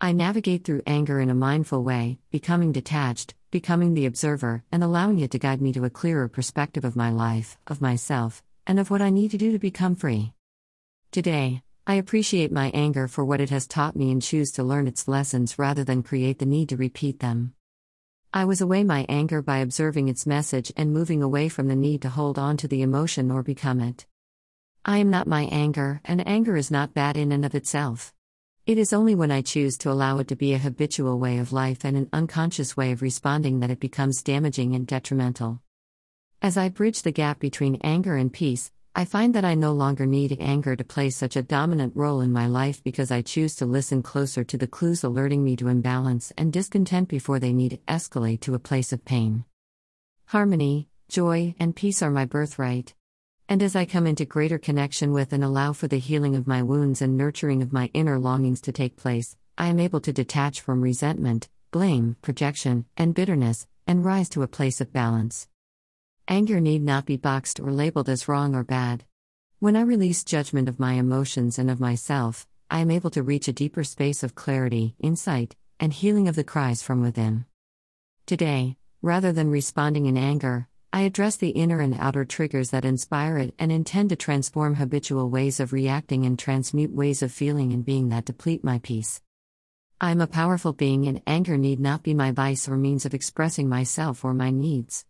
I 0.00 0.10
navigate 0.10 0.64
through 0.64 0.82
anger 0.88 1.20
in 1.20 1.30
a 1.30 1.36
mindful 1.36 1.84
way, 1.84 2.18
becoming 2.32 2.72
detached, 2.72 3.36
becoming 3.52 3.94
the 3.94 4.06
observer, 4.06 4.64
and 4.72 4.82
allowing 4.82 5.20
it 5.20 5.30
to 5.30 5.38
guide 5.38 5.62
me 5.62 5.72
to 5.74 5.84
a 5.84 5.90
clearer 5.90 6.26
perspective 6.26 6.84
of 6.84 6.96
my 6.96 7.10
life, 7.10 7.56
of 7.68 7.80
myself, 7.80 8.42
and 8.66 8.80
of 8.80 8.90
what 8.90 9.00
I 9.00 9.10
need 9.10 9.30
to 9.30 9.38
do 9.38 9.52
to 9.52 9.58
become 9.60 9.94
free. 9.94 10.32
Today, 11.12 11.62
I 11.86 11.94
appreciate 11.94 12.50
my 12.50 12.72
anger 12.74 13.06
for 13.06 13.24
what 13.24 13.40
it 13.40 13.50
has 13.50 13.68
taught 13.68 13.94
me 13.94 14.10
and 14.10 14.20
choose 14.20 14.50
to 14.52 14.64
learn 14.64 14.88
its 14.88 15.06
lessons 15.06 15.60
rather 15.60 15.84
than 15.84 16.02
create 16.02 16.40
the 16.40 16.44
need 16.44 16.70
to 16.70 16.76
repeat 16.76 17.20
them. 17.20 17.54
I 18.34 18.46
was 18.46 18.62
away 18.62 18.82
my 18.82 19.04
anger 19.10 19.42
by 19.42 19.58
observing 19.58 20.08
its 20.08 20.26
message 20.26 20.72
and 20.74 20.90
moving 20.90 21.22
away 21.22 21.50
from 21.50 21.68
the 21.68 21.76
need 21.76 22.00
to 22.00 22.08
hold 22.08 22.38
on 22.38 22.56
to 22.58 22.68
the 22.68 22.80
emotion 22.80 23.30
or 23.30 23.42
become 23.42 23.78
it. 23.78 24.06
I 24.86 24.96
am 24.98 25.10
not 25.10 25.26
my 25.26 25.42
anger, 25.52 26.00
and 26.02 26.26
anger 26.26 26.56
is 26.56 26.70
not 26.70 26.94
bad 26.94 27.18
in 27.18 27.30
and 27.30 27.44
of 27.44 27.54
itself. 27.54 28.14
It 28.64 28.78
is 28.78 28.94
only 28.94 29.14
when 29.14 29.30
I 29.30 29.42
choose 29.42 29.76
to 29.78 29.90
allow 29.90 30.16
it 30.16 30.28
to 30.28 30.36
be 30.36 30.54
a 30.54 30.58
habitual 30.58 31.18
way 31.18 31.36
of 31.36 31.52
life 31.52 31.84
and 31.84 31.94
an 31.94 32.08
unconscious 32.10 32.74
way 32.74 32.92
of 32.92 33.02
responding 33.02 33.60
that 33.60 33.70
it 33.70 33.80
becomes 33.80 34.22
damaging 34.22 34.74
and 34.74 34.86
detrimental. 34.86 35.60
As 36.40 36.56
I 36.56 36.70
bridge 36.70 37.02
the 37.02 37.12
gap 37.12 37.38
between 37.38 37.82
anger 37.84 38.16
and 38.16 38.32
peace, 38.32 38.72
I 38.94 39.06
find 39.06 39.34
that 39.34 39.44
I 39.44 39.54
no 39.54 39.72
longer 39.72 40.04
need 40.04 40.36
anger 40.38 40.76
to 40.76 40.84
play 40.84 41.08
such 41.08 41.34
a 41.34 41.42
dominant 41.42 41.96
role 41.96 42.20
in 42.20 42.30
my 42.30 42.46
life 42.46 42.84
because 42.84 43.10
I 43.10 43.22
choose 43.22 43.54
to 43.56 43.64
listen 43.64 44.02
closer 44.02 44.44
to 44.44 44.58
the 44.58 44.66
clues 44.66 45.02
alerting 45.02 45.42
me 45.42 45.56
to 45.56 45.68
imbalance 45.68 46.30
and 46.36 46.52
discontent 46.52 47.08
before 47.08 47.38
they 47.38 47.54
need 47.54 47.80
escalate 47.88 48.40
to 48.40 48.54
a 48.54 48.58
place 48.58 48.92
of 48.92 49.06
pain. 49.06 49.46
Harmony, 50.26 50.90
joy, 51.08 51.54
and 51.58 51.74
peace 51.74 52.02
are 52.02 52.10
my 52.10 52.26
birthright. 52.26 52.92
And 53.48 53.62
as 53.62 53.74
I 53.74 53.86
come 53.86 54.06
into 54.06 54.26
greater 54.26 54.58
connection 54.58 55.12
with 55.12 55.32
and 55.32 55.42
allow 55.42 55.72
for 55.72 55.88
the 55.88 55.98
healing 55.98 56.36
of 56.36 56.46
my 56.46 56.62
wounds 56.62 57.00
and 57.00 57.16
nurturing 57.16 57.62
of 57.62 57.72
my 57.72 57.90
inner 57.94 58.18
longings 58.18 58.60
to 58.62 58.72
take 58.72 58.96
place, 58.96 59.36
I 59.56 59.68
am 59.68 59.80
able 59.80 60.00
to 60.00 60.12
detach 60.12 60.60
from 60.60 60.82
resentment, 60.82 61.48
blame, 61.70 62.16
projection, 62.20 62.84
and 62.98 63.14
bitterness, 63.14 63.66
and 63.86 64.04
rise 64.04 64.28
to 64.30 64.42
a 64.42 64.48
place 64.48 64.82
of 64.82 64.92
balance. 64.92 65.48
Anger 66.28 66.60
need 66.60 66.82
not 66.82 67.04
be 67.04 67.16
boxed 67.16 67.58
or 67.58 67.72
labeled 67.72 68.08
as 68.08 68.28
wrong 68.28 68.54
or 68.54 68.62
bad. 68.62 69.04
When 69.58 69.74
I 69.74 69.80
release 69.80 70.22
judgment 70.22 70.68
of 70.68 70.78
my 70.78 70.94
emotions 70.94 71.58
and 71.58 71.68
of 71.68 71.80
myself, 71.80 72.46
I 72.70 72.78
am 72.78 72.90
able 72.90 73.10
to 73.10 73.22
reach 73.22 73.48
a 73.48 73.52
deeper 73.52 73.82
space 73.82 74.22
of 74.22 74.34
clarity, 74.34 74.94
insight, 75.00 75.56
and 75.80 75.92
healing 75.92 76.28
of 76.28 76.36
the 76.36 76.44
cries 76.44 76.80
from 76.80 77.02
within. 77.02 77.44
Today, 78.24 78.76
rather 79.02 79.32
than 79.32 79.50
responding 79.50 80.06
in 80.06 80.16
anger, 80.16 80.68
I 80.92 81.00
address 81.00 81.36
the 81.36 81.50
inner 81.50 81.80
and 81.80 81.96
outer 81.98 82.24
triggers 82.24 82.70
that 82.70 82.84
inspire 82.84 83.38
it 83.38 83.54
and 83.58 83.72
intend 83.72 84.10
to 84.10 84.16
transform 84.16 84.76
habitual 84.76 85.28
ways 85.28 85.58
of 85.58 85.72
reacting 85.72 86.24
and 86.24 86.38
transmute 86.38 86.92
ways 86.92 87.22
of 87.22 87.32
feeling 87.32 87.72
and 87.72 87.84
being 87.84 88.10
that 88.10 88.26
deplete 88.26 88.62
my 88.62 88.78
peace. 88.78 89.20
I 90.00 90.12
am 90.12 90.20
a 90.20 90.26
powerful 90.26 90.72
being, 90.72 91.06
and 91.06 91.20
anger 91.26 91.58
need 91.58 91.80
not 91.80 92.02
be 92.02 92.14
my 92.14 92.30
vice 92.30 92.68
or 92.68 92.76
means 92.76 93.04
of 93.04 93.14
expressing 93.14 93.68
myself 93.68 94.24
or 94.24 94.34
my 94.34 94.50
needs. 94.50 95.04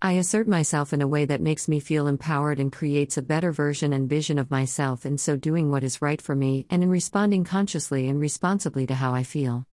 I 0.00 0.12
assert 0.12 0.46
myself 0.46 0.92
in 0.92 1.02
a 1.02 1.08
way 1.08 1.24
that 1.24 1.40
makes 1.40 1.66
me 1.66 1.80
feel 1.80 2.06
empowered 2.06 2.60
and 2.60 2.70
creates 2.70 3.16
a 3.16 3.22
better 3.22 3.50
version 3.50 3.92
and 3.92 4.08
vision 4.08 4.38
of 4.38 4.48
myself 4.48 5.04
in 5.04 5.18
so 5.18 5.34
doing 5.34 5.72
what 5.72 5.82
is 5.82 6.00
right 6.00 6.22
for 6.22 6.36
me 6.36 6.66
and 6.70 6.84
in 6.84 6.88
responding 6.88 7.42
consciously 7.42 8.08
and 8.08 8.20
responsibly 8.20 8.86
to 8.86 8.94
how 8.94 9.12
I 9.12 9.24
feel. 9.24 9.66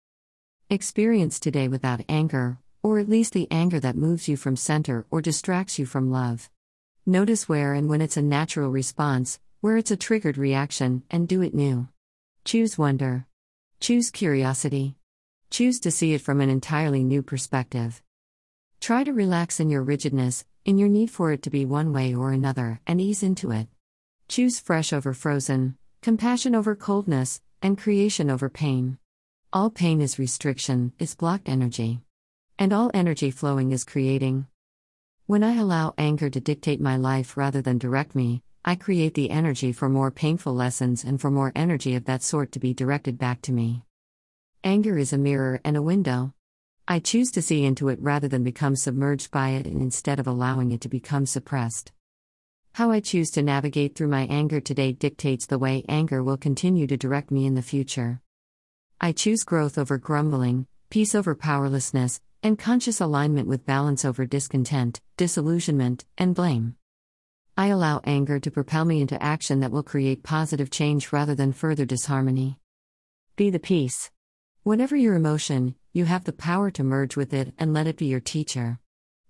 Experience 0.69 1.41
today 1.41 1.67
without 1.67 2.05
anger, 2.07 2.57
or 2.81 2.99
at 2.99 3.09
least 3.09 3.33
the 3.33 3.51
anger 3.51 3.81
that 3.81 3.97
moves 3.97 4.29
you 4.29 4.37
from 4.37 4.55
center 4.55 5.05
or 5.11 5.21
distracts 5.21 5.77
you 5.77 5.85
from 5.85 6.09
love. 6.09 6.49
Notice 7.05 7.49
where 7.49 7.73
and 7.73 7.89
when 7.89 8.01
it's 8.01 8.15
a 8.15 8.21
natural 8.21 8.69
response, 8.69 9.41
where 9.59 9.75
it's 9.75 9.91
a 9.91 9.97
triggered 9.97 10.37
reaction, 10.37 11.03
and 11.11 11.27
do 11.27 11.41
it 11.41 11.53
new. 11.53 11.89
Choose 12.45 12.77
wonder. 12.77 13.27
Choose 13.81 14.09
curiosity. 14.09 14.95
Choose 15.49 15.81
to 15.81 15.91
see 15.91 16.13
it 16.13 16.21
from 16.21 16.39
an 16.39 16.49
entirely 16.49 17.03
new 17.03 17.21
perspective. 17.21 18.01
Try 18.83 19.05
to 19.05 19.13
relax 19.13 19.61
in 19.61 19.69
your 19.69 19.81
rigidness, 19.81 20.43
in 20.65 20.77
your 20.77 20.89
need 20.89 21.09
for 21.09 21.31
it 21.31 21.41
to 21.43 21.49
be 21.49 21.63
one 21.63 21.93
way 21.93 22.13
or 22.13 22.33
another, 22.33 22.81
and 22.85 22.99
ease 22.99 23.23
into 23.23 23.49
it. 23.49 23.69
Choose 24.27 24.59
fresh 24.59 24.91
over 24.91 25.13
frozen, 25.13 25.77
compassion 26.01 26.53
over 26.53 26.75
coldness, 26.75 27.39
and 27.61 27.77
creation 27.77 28.29
over 28.29 28.49
pain. 28.49 28.97
All 29.53 29.69
pain 29.69 30.01
is 30.01 30.19
restriction, 30.19 30.91
is 30.99 31.15
blocked 31.15 31.47
energy. 31.47 32.01
And 32.59 32.73
all 32.73 32.91
energy 32.93 33.31
flowing 33.31 33.71
is 33.71 33.85
creating. 33.85 34.47
When 35.27 35.45
I 35.45 35.55
allow 35.55 35.93
anger 35.97 36.29
to 36.29 36.41
dictate 36.41 36.81
my 36.81 36.97
life 36.97 37.37
rather 37.37 37.61
than 37.61 37.77
direct 37.77 38.15
me, 38.15 38.43
I 38.65 38.75
create 38.75 39.13
the 39.13 39.31
energy 39.31 39.71
for 39.71 39.87
more 39.87 40.11
painful 40.11 40.55
lessons 40.55 41.05
and 41.05 41.21
for 41.21 41.31
more 41.31 41.53
energy 41.55 41.95
of 41.95 42.03
that 42.03 42.21
sort 42.21 42.51
to 42.51 42.59
be 42.59 42.73
directed 42.73 43.17
back 43.17 43.41
to 43.43 43.53
me. 43.53 43.85
Anger 44.61 44.97
is 44.97 45.13
a 45.13 45.17
mirror 45.17 45.61
and 45.63 45.77
a 45.77 45.81
window. 45.81 46.33
I 46.85 46.99
choose 46.99 47.31
to 47.31 47.41
see 47.41 47.63
into 47.63 47.87
it 47.87 47.99
rather 48.01 48.27
than 48.27 48.43
become 48.43 48.75
submerged 48.75 49.31
by 49.31 49.51
it 49.51 49.65
and 49.65 49.81
instead 49.81 50.19
of 50.19 50.27
allowing 50.27 50.73
it 50.73 50.81
to 50.81 50.89
become 50.89 51.25
suppressed. 51.25 51.93
How 52.73 52.91
I 52.91 52.99
choose 52.99 53.31
to 53.31 53.41
navigate 53.41 53.95
through 53.95 54.09
my 54.09 54.23
anger 54.23 54.59
today 54.59 54.91
dictates 54.91 55.45
the 55.45 55.57
way 55.57 55.85
anger 55.87 56.21
will 56.21 56.35
continue 56.35 56.85
to 56.87 56.97
direct 56.97 57.31
me 57.31 57.45
in 57.45 57.55
the 57.55 57.61
future. 57.61 58.19
I 58.99 59.13
choose 59.13 59.45
growth 59.45 59.77
over 59.77 59.97
grumbling, 59.97 60.67
peace 60.89 61.15
over 61.15 61.35
powerlessness, 61.35 62.19
and 62.41 62.59
conscious 62.59 62.99
alignment 62.99 63.47
with 63.47 63.65
balance 63.65 64.03
over 64.03 64.25
discontent, 64.25 64.99
disillusionment, 65.15 66.03
and 66.17 66.35
blame. 66.35 66.75
I 67.55 67.67
allow 67.67 68.01
anger 68.03 68.41
to 68.41 68.51
propel 68.51 68.83
me 68.83 68.99
into 68.99 69.21
action 69.23 69.61
that 69.61 69.71
will 69.71 69.83
create 69.83 70.21
positive 70.21 70.69
change 70.69 71.13
rather 71.13 71.33
than 71.33 71.53
further 71.53 71.85
disharmony. 71.85 72.59
Be 73.37 73.49
the 73.49 73.59
peace. 73.59 74.11
Whatever 74.63 74.97
your 74.97 75.15
emotion, 75.15 75.75
you 75.95 76.05
have 76.05 76.23
the 76.23 76.33
power 76.33 76.71
to 76.71 76.83
merge 76.83 77.15
with 77.15 77.35
it 77.35 77.53
and 77.59 77.71
let 77.71 77.85
it 77.85 77.97
be 77.97 78.07
your 78.07 78.19
teacher. 78.19 78.79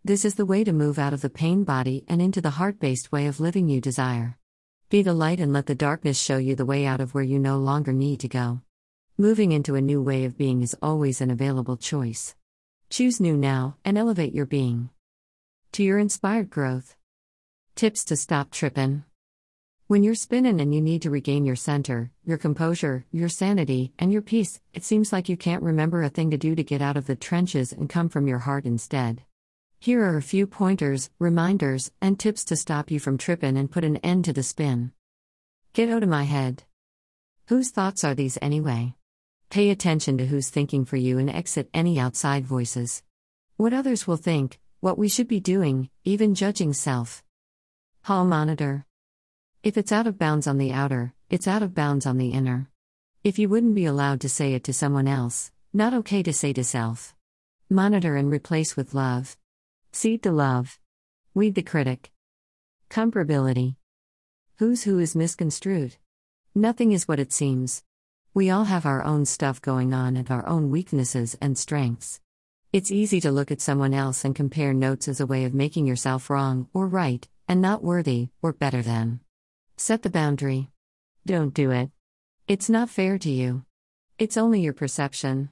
This 0.05 0.23
is 0.23 0.35
the 0.35 0.45
way 0.45 0.63
to 0.63 0.71
move 0.71 0.97
out 0.97 1.11
of 1.13 1.19
the 1.19 1.29
pain 1.29 1.65
body 1.65 2.05
and 2.07 2.21
into 2.21 2.39
the 2.39 2.51
heart 2.51 2.79
based 2.79 3.11
way 3.11 3.27
of 3.27 3.41
living 3.41 3.67
you 3.67 3.81
desire. 3.81 4.37
Be 4.89 5.01
the 5.01 5.13
light 5.13 5.41
and 5.41 5.51
let 5.51 5.65
the 5.65 5.75
darkness 5.75 6.17
show 6.17 6.37
you 6.37 6.55
the 6.55 6.65
way 6.65 6.85
out 6.85 7.01
of 7.01 7.13
where 7.13 7.23
you 7.23 7.37
no 7.37 7.57
longer 7.57 7.91
need 7.91 8.21
to 8.21 8.29
go. 8.29 8.61
Moving 9.17 9.51
into 9.51 9.75
a 9.75 9.81
new 9.81 10.01
way 10.01 10.23
of 10.23 10.37
being 10.37 10.61
is 10.61 10.75
always 10.81 11.19
an 11.19 11.31
available 11.31 11.75
choice. 11.75 12.33
Choose 12.89 13.19
new 13.19 13.35
now 13.35 13.75
and 13.83 13.97
elevate 13.97 14.33
your 14.33 14.45
being. 14.45 14.89
To 15.73 15.83
your 15.83 15.99
inspired 15.99 16.49
growth. 16.49 16.95
Tips 17.75 18.05
to 18.05 18.15
stop 18.15 18.51
trippin'. 18.51 19.03
When 19.93 20.01
you're 20.01 20.15
spinning 20.15 20.59
and 20.59 20.73
you 20.73 20.81
need 20.81 21.03
to 21.03 21.11
regain 21.11 21.45
your 21.45 21.55
center, 21.55 22.09
your 22.25 22.39
composure, 22.39 23.05
your 23.11 23.29
sanity, 23.29 23.93
and 23.99 24.11
your 24.11 24.23
peace, 24.23 24.59
it 24.73 24.83
seems 24.83 25.13
like 25.13 25.29
you 25.29 25.37
can't 25.37 25.61
remember 25.61 26.01
a 26.01 26.09
thing 26.09 26.31
to 26.31 26.37
do 26.39 26.55
to 26.55 26.63
get 26.63 26.81
out 26.81 26.97
of 26.97 27.05
the 27.05 27.15
trenches 27.15 27.71
and 27.71 27.87
come 27.87 28.09
from 28.09 28.25
your 28.25 28.39
heart 28.39 28.65
instead. 28.65 29.21
Here 29.79 30.03
are 30.03 30.17
a 30.17 30.23
few 30.23 30.47
pointers, 30.47 31.11
reminders, 31.19 31.91
and 32.01 32.19
tips 32.19 32.43
to 32.45 32.55
stop 32.55 32.89
you 32.89 32.99
from 32.99 33.19
tripping 33.19 33.55
and 33.55 33.69
put 33.69 33.83
an 33.83 33.97
end 33.97 34.25
to 34.25 34.33
the 34.33 34.41
spin. 34.41 34.93
Get 35.73 35.89
out 35.89 36.01
of 36.01 36.09
my 36.09 36.23
head. 36.23 36.63
Whose 37.49 37.69
thoughts 37.69 38.03
are 38.03 38.15
these 38.15 38.39
anyway? 38.41 38.95
Pay 39.51 39.69
attention 39.69 40.17
to 40.17 40.25
who's 40.25 40.49
thinking 40.49 40.85
for 40.85 40.97
you 40.97 41.19
and 41.19 41.29
exit 41.29 41.69
any 41.71 41.99
outside 41.99 42.47
voices. 42.47 43.03
What 43.57 43.73
others 43.73 44.07
will 44.07 44.17
think, 44.17 44.59
what 44.79 44.97
we 44.97 45.07
should 45.07 45.27
be 45.27 45.39
doing, 45.39 45.91
even 46.03 46.33
judging 46.33 46.73
self. 46.73 47.23
Hall 48.01 48.25
monitor. 48.25 48.87
If 49.63 49.77
it's 49.77 49.93
out 49.93 50.07
of 50.07 50.17
bounds 50.17 50.45
on 50.45 50.57
the 50.57 50.73
outer, 50.73 51.13
it's 51.29 51.47
out 51.47 51.63
of 51.63 51.73
bounds 51.73 52.05
on 52.05 52.17
the 52.17 52.31
inner. 52.31 52.67
If 53.23 53.39
you 53.39 53.47
wouldn't 53.47 53.75
be 53.75 53.85
allowed 53.85 54.19
to 54.21 54.27
say 54.27 54.55
it 54.55 54.65
to 54.65 54.73
someone 54.73 55.07
else, 55.07 55.51
not 55.71 55.93
okay 55.93 56.21
to 56.23 56.33
say 56.33 56.51
to 56.51 56.65
self. 56.65 57.15
Monitor 57.69 58.17
and 58.17 58.29
replace 58.29 58.75
with 58.75 58.93
love. 58.93 59.37
Seed 59.93 60.21
the 60.21 60.33
love. 60.33 60.79
Weed 61.33 61.55
the 61.55 61.61
critic. 61.61 62.11
Comparability. 62.89 63.77
Who's 64.57 64.83
who 64.83 64.99
is 64.99 65.15
misconstrued. 65.15 65.95
Nothing 66.53 66.91
is 66.91 67.07
what 67.07 67.21
it 67.21 67.31
seems. 67.31 67.83
We 68.33 68.49
all 68.49 68.65
have 68.65 68.85
our 68.85 69.01
own 69.01 69.23
stuff 69.25 69.61
going 69.61 69.93
on 69.93 70.17
and 70.17 70.29
our 70.29 70.45
own 70.45 70.71
weaknesses 70.71 71.37
and 71.39 71.57
strengths. 71.57 72.19
It's 72.73 72.91
easy 72.91 73.21
to 73.21 73.31
look 73.31 73.49
at 73.49 73.61
someone 73.61 73.93
else 73.93 74.25
and 74.25 74.35
compare 74.35 74.73
notes 74.73 75.07
as 75.07 75.21
a 75.21 75.25
way 75.25 75.45
of 75.45 75.53
making 75.53 75.87
yourself 75.87 76.29
wrong 76.29 76.67
or 76.73 76.85
right, 76.85 77.25
and 77.47 77.61
not 77.61 77.81
worthy 77.81 78.27
or 78.41 78.51
better 78.51 78.81
than. 78.81 79.21
Set 79.75 80.03
the 80.03 80.09
boundary. 80.09 80.69
Don't 81.25 81.53
do 81.53 81.71
it. 81.71 81.89
It's 82.47 82.69
not 82.69 82.89
fair 82.89 83.17
to 83.17 83.29
you. 83.29 83.65
It's 84.19 84.37
only 84.37 84.61
your 84.61 84.73
perception. 84.73 85.49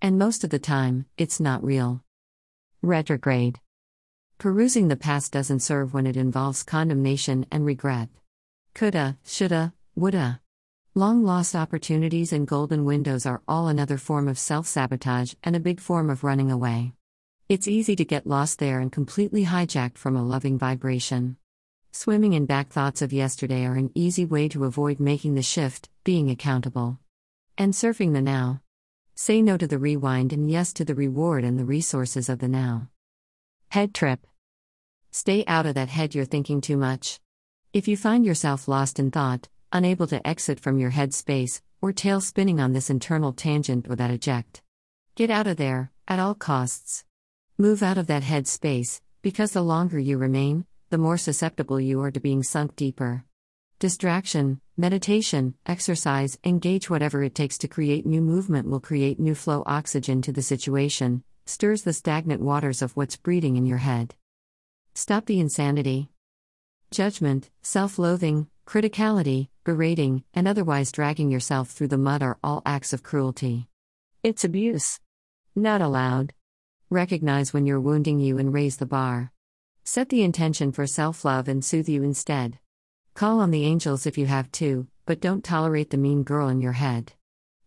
And 0.00 0.18
most 0.18 0.42
of 0.42 0.50
the 0.50 0.58
time, 0.58 1.06
it's 1.16 1.38
not 1.38 1.62
real. 1.62 2.02
Retrograde. 2.82 3.60
Perusing 4.38 4.88
the 4.88 4.96
past 4.96 5.32
doesn't 5.32 5.60
serve 5.60 5.92
when 5.92 6.06
it 6.06 6.16
involves 6.16 6.62
condemnation 6.62 7.44
and 7.50 7.66
regret. 7.66 8.08
Coulda, 8.74 9.18
shoulda, 9.24 9.74
woulda. 9.94 10.40
Long 10.94 11.22
lost 11.24 11.54
opportunities 11.54 12.32
and 12.32 12.46
golden 12.46 12.84
windows 12.84 13.26
are 13.26 13.42
all 13.46 13.68
another 13.68 13.98
form 13.98 14.28
of 14.28 14.38
self 14.38 14.66
sabotage 14.66 15.34
and 15.44 15.54
a 15.54 15.60
big 15.60 15.80
form 15.80 16.08
of 16.08 16.24
running 16.24 16.50
away. 16.50 16.94
It's 17.48 17.68
easy 17.68 17.96
to 17.96 18.04
get 18.04 18.26
lost 18.26 18.58
there 18.58 18.80
and 18.80 18.90
completely 18.90 19.44
hijacked 19.44 19.98
from 19.98 20.16
a 20.16 20.24
loving 20.24 20.58
vibration. 20.58 21.36
Swimming 22.00 22.34
in 22.34 22.46
back 22.46 22.68
thoughts 22.68 23.02
of 23.02 23.12
yesterday 23.12 23.64
are 23.64 23.74
an 23.74 23.90
easy 23.92 24.24
way 24.24 24.46
to 24.50 24.64
avoid 24.64 25.00
making 25.00 25.34
the 25.34 25.42
shift, 25.42 25.88
being 26.04 26.30
accountable. 26.30 27.00
And 27.58 27.72
surfing 27.72 28.12
the 28.12 28.22
now. 28.22 28.60
Say 29.16 29.42
no 29.42 29.56
to 29.56 29.66
the 29.66 29.80
rewind 29.80 30.32
and 30.32 30.48
yes 30.48 30.72
to 30.74 30.84
the 30.84 30.94
reward 30.94 31.42
and 31.42 31.58
the 31.58 31.64
resources 31.64 32.28
of 32.28 32.38
the 32.38 32.46
now. 32.46 32.88
Head 33.70 33.94
trip. 33.94 34.28
Stay 35.10 35.44
out 35.48 35.66
of 35.66 35.74
that 35.74 35.88
head 35.88 36.14
you're 36.14 36.24
thinking 36.24 36.60
too 36.60 36.76
much. 36.76 37.18
If 37.72 37.88
you 37.88 37.96
find 37.96 38.24
yourself 38.24 38.68
lost 38.68 39.00
in 39.00 39.10
thought, 39.10 39.48
unable 39.72 40.06
to 40.06 40.24
exit 40.24 40.60
from 40.60 40.78
your 40.78 40.90
head 40.90 41.12
space, 41.12 41.62
or 41.82 41.92
tail 41.92 42.20
spinning 42.20 42.60
on 42.60 42.74
this 42.74 42.90
internal 42.90 43.32
tangent 43.32 43.90
or 43.90 43.96
that 43.96 44.12
eject, 44.12 44.62
get 45.16 45.30
out 45.30 45.48
of 45.48 45.56
there, 45.56 45.90
at 46.06 46.20
all 46.20 46.36
costs. 46.36 47.04
Move 47.58 47.82
out 47.82 47.98
of 47.98 48.06
that 48.06 48.22
head 48.22 48.46
space, 48.46 49.00
because 49.20 49.50
the 49.50 49.62
longer 49.62 49.98
you 49.98 50.16
remain, 50.16 50.64
the 50.90 50.98
more 50.98 51.18
susceptible 51.18 51.78
you 51.78 52.00
are 52.00 52.10
to 52.10 52.20
being 52.20 52.42
sunk 52.42 52.74
deeper. 52.74 53.24
Distraction, 53.78 54.60
meditation, 54.76 55.54
exercise, 55.66 56.38
engage 56.44 56.88
whatever 56.88 57.22
it 57.22 57.34
takes 57.34 57.58
to 57.58 57.68
create 57.68 58.06
new 58.06 58.22
movement 58.22 58.68
will 58.68 58.80
create 58.80 59.20
new 59.20 59.34
flow 59.34 59.62
oxygen 59.66 60.22
to 60.22 60.32
the 60.32 60.42
situation, 60.42 61.22
stirs 61.44 61.82
the 61.82 61.92
stagnant 61.92 62.40
waters 62.40 62.80
of 62.80 62.96
what's 62.96 63.16
breeding 63.16 63.56
in 63.56 63.66
your 63.66 63.78
head. 63.78 64.14
Stop 64.94 65.26
the 65.26 65.40
insanity. 65.40 66.08
Judgment, 66.90 67.50
self 67.62 67.98
loathing, 67.98 68.48
criticality, 68.66 69.48
berating, 69.64 70.24
and 70.32 70.48
otherwise 70.48 70.90
dragging 70.90 71.30
yourself 71.30 71.70
through 71.70 71.88
the 71.88 71.98
mud 71.98 72.22
are 72.22 72.38
all 72.42 72.62
acts 72.64 72.94
of 72.94 73.02
cruelty. 73.02 73.68
It's 74.22 74.42
abuse. 74.42 75.00
Not 75.54 75.82
allowed. 75.82 76.32
Recognize 76.90 77.52
when 77.52 77.66
you're 77.66 77.80
wounding 77.80 78.18
you 78.18 78.38
and 78.38 78.52
raise 78.54 78.78
the 78.78 78.86
bar. 78.86 79.32
Set 79.90 80.10
the 80.10 80.22
intention 80.22 80.70
for 80.70 80.86
self 80.86 81.24
love 81.24 81.48
and 81.48 81.64
soothe 81.64 81.88
you 81.88 82.02
instead. 82.02 82.58
Call 83.14 83.40
on 83.40 83.50
the 83.50 83.64
angels 83.64 84.04
if 84.04 84.18
you 84.18 84.26
have 84.26 84.52
to, 84.52 84.86
but 85.06 85.18
don't 85.18 85.42
tolerate 85.42 85.88
the 85.88 85.96
mean 85.96 86.24
girl 86.24 86.48
in 86.48 86.60
your 86.60 86.72
head. 86.72 87.14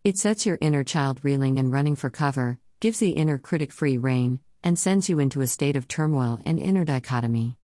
It 0.04 0.18
sets 0.18 0.46
your 0.46 0.56
inner 0.60 0.84
child 0.84 1.18
reeling 1.24 1.58
and 1.58 1.72
running 1.72 1.96
for 1.96 2.10
cover, 2.10 2.60
gives 2.78 3.00
the 3.00 3.10
inner 3.10 3.38
critic 3.38 3.72
free 3.72 3.98
rein, 3.98 4.38
and 4.62 4.78
sends 4.78 5.08
you 5.08 5.18
into 5.18 5.40
a 5.40 5.48
state 5.48 5.74
of 5.74 5.88
turmoil 5.88 6.40
and 6.46 6.60
inner 6.60 6.84
dichotomy. 6.84 7.58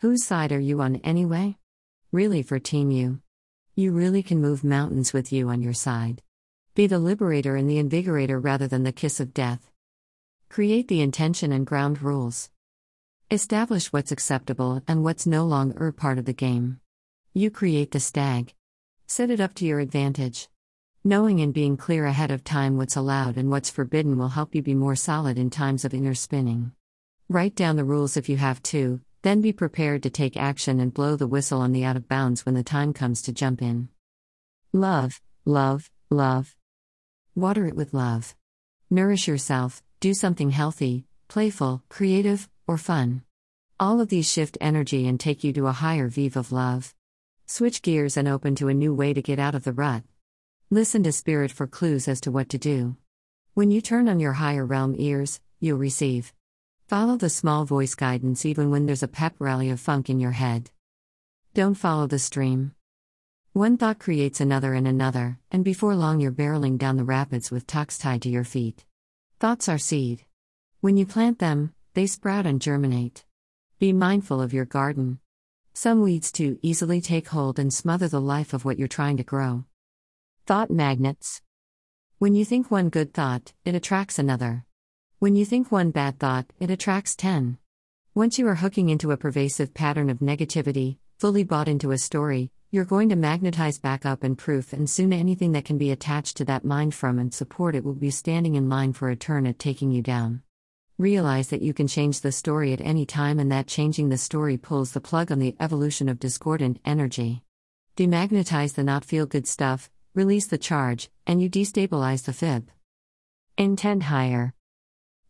Whose 0.00 0.24
side 0.24 0.50
are 0.50 0.58
you 0.58 0.80
on 0.82 0.96
anyway? 1.04 1.56
Really, 2.10 2.42
for 2.42 2.58
Team 2.58 2.90
You. 2.90 3.20
You 3.76 3.92
really 3.92 4.24
can 4.24 4.40
move 4.40 4.64
mountains 4.64 5.12
with 5.12 5.32
you 5.32 5.48
on 5.50 5.62
your 5.62 5.72
side. 5.72 6.20
Be 6.74 6.88
the 6.88 6.98
liberator 6.98 7.54
and 7.54 7.70
the 7.70 7.80
invigorator 7.80 8.42
rather 8.42 8.66
than 8.66 8.82
the 8.82 8.90
kiss 8.90 9.20
of 9.20 9.32
death. 9.32 9.70
Create 10.48 10.88
the 10.88 11.00
intention 11.00 11.52
and 11.52 11.64
ground 11.64 12.02
rules. 12.02 12.50
Establish 13.32 13.92
what's 13.92 14.10
acceptable 14.10 14.82
and 14.88 15.04
what's 15.04 15.24
no 15.24 15.44
longer 15.44 15.92
part 15.92 16.18
of 16.18 16.24
the 16.24 16.32
game. 16.32 16.80
You 17.32 17.48
create 17.48 17.92
the 17.92 18.00
stag. 18.00 18.54
Set 19.06 19.30
it 19.30 19.38
up 19.38 19.54
to 19.54 19.64
your 19.64 19.78
advantage. 19.78 20.48
Knowing 21.04 21.40
and 21.40 21.54
being 21.54 21.76
clear 21.76 22.06
ahead 22.06 22.32
of 22.32 22.42
time 22.42 22.76
what's 22.76 22.96
allowed 22.96 23.36
and 23.36 23.48
what's 23.48 23.70
forbidden 23.70 24.18
will 24.18 24.30
help 24.30 24.52
you 24.52 24.62
be 24.62 24.74
more 24.74 24.96
solid 24.96 25.38
in 25.38 25.48
times 25.48 25.84
of 25.84 25.94
inner 25.94 26.12
spinning. 26.12 26.72
Write 27.28 27.54
down 27.54 27.76
the 27.76 27.84
rules 27.84 28.16
if 28.16 28.28
you 28.28 28.36
have 28.36 28.60
to, 28.64 29.00
then 29.22 29.40
be 29.40 29.52
prepared 29.52 30.02
to 30.02 30.10
take 30.10 30.36
action 30.36 30.80
and 30.80 30.92
blow 30.92 31.14
the 31.14 31.28
whistle 31.28 31.60
on 31.60 31.70
the 31.70 31.84
out 31.84 31.94
of 31.94 32.08
bounds 32.08 32.44
when 32.44 32.56
the 32.56 32.64
time 32.64 32.92
comes 32.92 33.22
to 33.22 33.32
jump 33.32 33.62
in. 33.62 33.90
Love, 34.72 35.20
love, 35.44 35.88
love. 36.10 36.56
Water 37.36 37.68
it 37.68 37.76
with 37.76 37.94
love. 37.94 38.34
Nourish 38.90 39.28
yourself, 39.28 39.84
do 40.00 40.14
something 40.14 40.50
healthy, 40.50 41.04
playful, 41.28 41.84
creative, 41.88 42.48
or 42.70 42.78
fun. 42.78 43.22
All 43.80 44.00
of 44.00 44.10
these 44.10 44.30
shift 44.30 44.56
energy 44.60 45.08
and 45.08 45.18
take 45.18 45.42
you 45.42 45.52
to 45.54 45.66
a 45.66 45.72
higher 45.72 46.06
vive 46.06 46.36
of 46.36 46.52
love. 46.52 46.94
Switch 47.46 47.82
gears 47.82 48.16
and 48.16 48.28
open 48.28 48.54
to 48.54 48.68
a 48.68 48.74
new 48.74 48.94
way 48.94 49.12
to 49.12 49.20
get 49.20 49.40
out 49.40 49.56
of 49.56 49.64
the 49.64 49.72
rut. 49.72 50.04
Listen 50.70 51.02
to 51.02 51.10
spirit 51.10 51.50
for 51.50 51.66
clues 51.66 52.06
as 52.06 52.20
to 52.20 52.30
what 52.30 52.48
to 52.50 52.58
do. 52.58 52.96
When 53.54 53.72
you 53.72 53.80
turn 53.80 54.08
on 54.08 54.20
your 54.20 54.34
higher 54.34 54.64
realm 54.64 54.94
ears, 54.96 55.40
you'll 55.58 55.78
receive. 55.78 56.32
Follow 56.86 57.16
the 57.16 57.28
small 57.28 57.64
voice 57.64 57.96
guidance 57.96 58.46
even 58.46 58.70
when 58.70 58.86
there's 58.86 59.02
a 59.02 59.08
pep 59.08 59.34
rally 59.40 59.68
of 59.70 59.80
funk 59.80 60.08
in 60.08 60.20
your 60.20 60.30
head. 60.30 60.70
Don't 61.54 61.74
follow 61.74 62.06
the 62.06 62.20
stream. 62.20 62.70
One 63.52 63.78
thought 63.78 63.98
creates 63.98 64.40
another 64.40 64.74
and 64.74 64.86
another, 64.86 65.40
and 65.50 65.64
before 65.64 65.96
long 65.96 66.20
you're 66.20 66.30
barreling 66.30 66.78
down 66.78 66.98
the 66.98 67.02
rapids 67.02 67.50
with 67.50 67.66
tucks 67.66 67.98
tied 67.98 68.22
to 68.22 68.28
your 68.28 68.44
feet. 68.44 68.84
Thoughts 69.40 69.68
are 69.68 69.76
seed. 69.76 70.24
When 70.80 70.96
you 70.96 71.04
plant 71.04 71.40
them, 71.40 71.74
they 72.00 72.06
sprout 72.06 72.46
and 72.46 72.62
germinate. 72.62 73.26
Be 73.78 73.92
mindful 73.92 74.40
of 74.40 74.54
your 74.54 74.64
garden. 74.64 75.18
Some 75.74 76.00
weeds 76.00 76.32
too 76.32 76.58
easily 76.62 77.02
take 77.02 77.28
hold 77.28 77.58
and 77.58 77.70
smother 77.70 78.08
the 78.08 78.22
life 78.22 78.54
of 78.54 78.64
what 78.64 78.78
you're 78.78 78.88
trying 78.88 79.18
to 79.18 79.22
grow. 79.22 79.66
Thought 80.46 80.70
magnets. 80.70 81.42
When 82.16 82.34
you 82.34 82.46
think 82.46 82.70
one 82.70 82.88
good 82.88 83.12
thought, 83.12 83.52
it 83.66 83.74
attracts 83.74 84.18
another. 84.18 84.64
When 85.18 85.36
you 85.36 85.44
think 85.44 85.70
one 85.70 85.90
bad 85.90 86.18
thought, 86.18 86.46
it 86.58 86.70
attracts 86.70 87.14
10. 87.16 87.58
Once 88.14 88.38
you 88.38 88.48
are 88.48 88.54
hooking 88.54 88.88
into 88.88 89.10
a 89.10 89.18
pervasive 89.18 89.74
pattern 89.74 90.08
of 90.08 90.20
negativity, 90.20 90.96
fully 91.18 91.44
bought 91.44 91.68
into 91.68 91.90
a 91.90 91.98
story, 91.98 92.50
you're 92.70 92.86
going 92.86 93.10
to 93.10 93.14
magnetize 93.14 93.78
back 93.78 94.06
up 94.06 94.24
and 94.24 94.38
proof, 94.38 94.72
and 94.72 94.88
soon 94.88 95.12
anything 95.12 95.52
that 95.52 95.66
can 95.66 95.76
be 95.76 95.90
attached 95.90 96.38
to 96.38 96.46
that 96.46 96.64
mind 96.64 96.94
from 96.94 97.18
and 97.18 97.34
support 97.34 97.74
it 97.74 97.84
will 97.84 97.92
be 97.92 98.10
standing 98.10 98.54
in 98.54 98.70
line 98.70 98.94
for 98.94 99.10
a 99.10 99.16
turn 99.16 99.46
at 99.46 99.58
taking 99.58 99.90
you 99.90 100.00
down. 100.00 100.42
Realize 101.00 101.48
that 101.48 101.62
you 101.62 101.72
can 101.72 101.86
change 101.86 102.20
the 102.20 102.30
story 102.30 102.74
at 102.74 102.80
any 102.82 103.06
time 103.06 103.38
and 103.38 103.50
that 103.50 103.66
changing 103.66 104.10
the 104.10 104.18
story 104.18 104.58
pulls 104.58 104.92
the 104.92 105.00
plug 105.00 105.32
on 105.32 105.38
the 105.38 105.56
evolution 105.58 106.10
of 106.10 106.20
discordant 106.20 106.78
energy. 106.84 107.42
Demagnetize 107.96 108.74
the 108.74 108.84
not 108.84 109.06
feel 109.06 109.24
good 109.24 109.46
stuff, 109.46 109.88
release 110.12 110.46
the 110.46 110.58
charge, 110.58 111.08
and 111.26 111.40
you 111.40 111.48
destabilize 111.48 112.26
the 112.26 112.34
fib. 112.34 112.70
Intend 113.56 114.02
higher. 114.02 114.52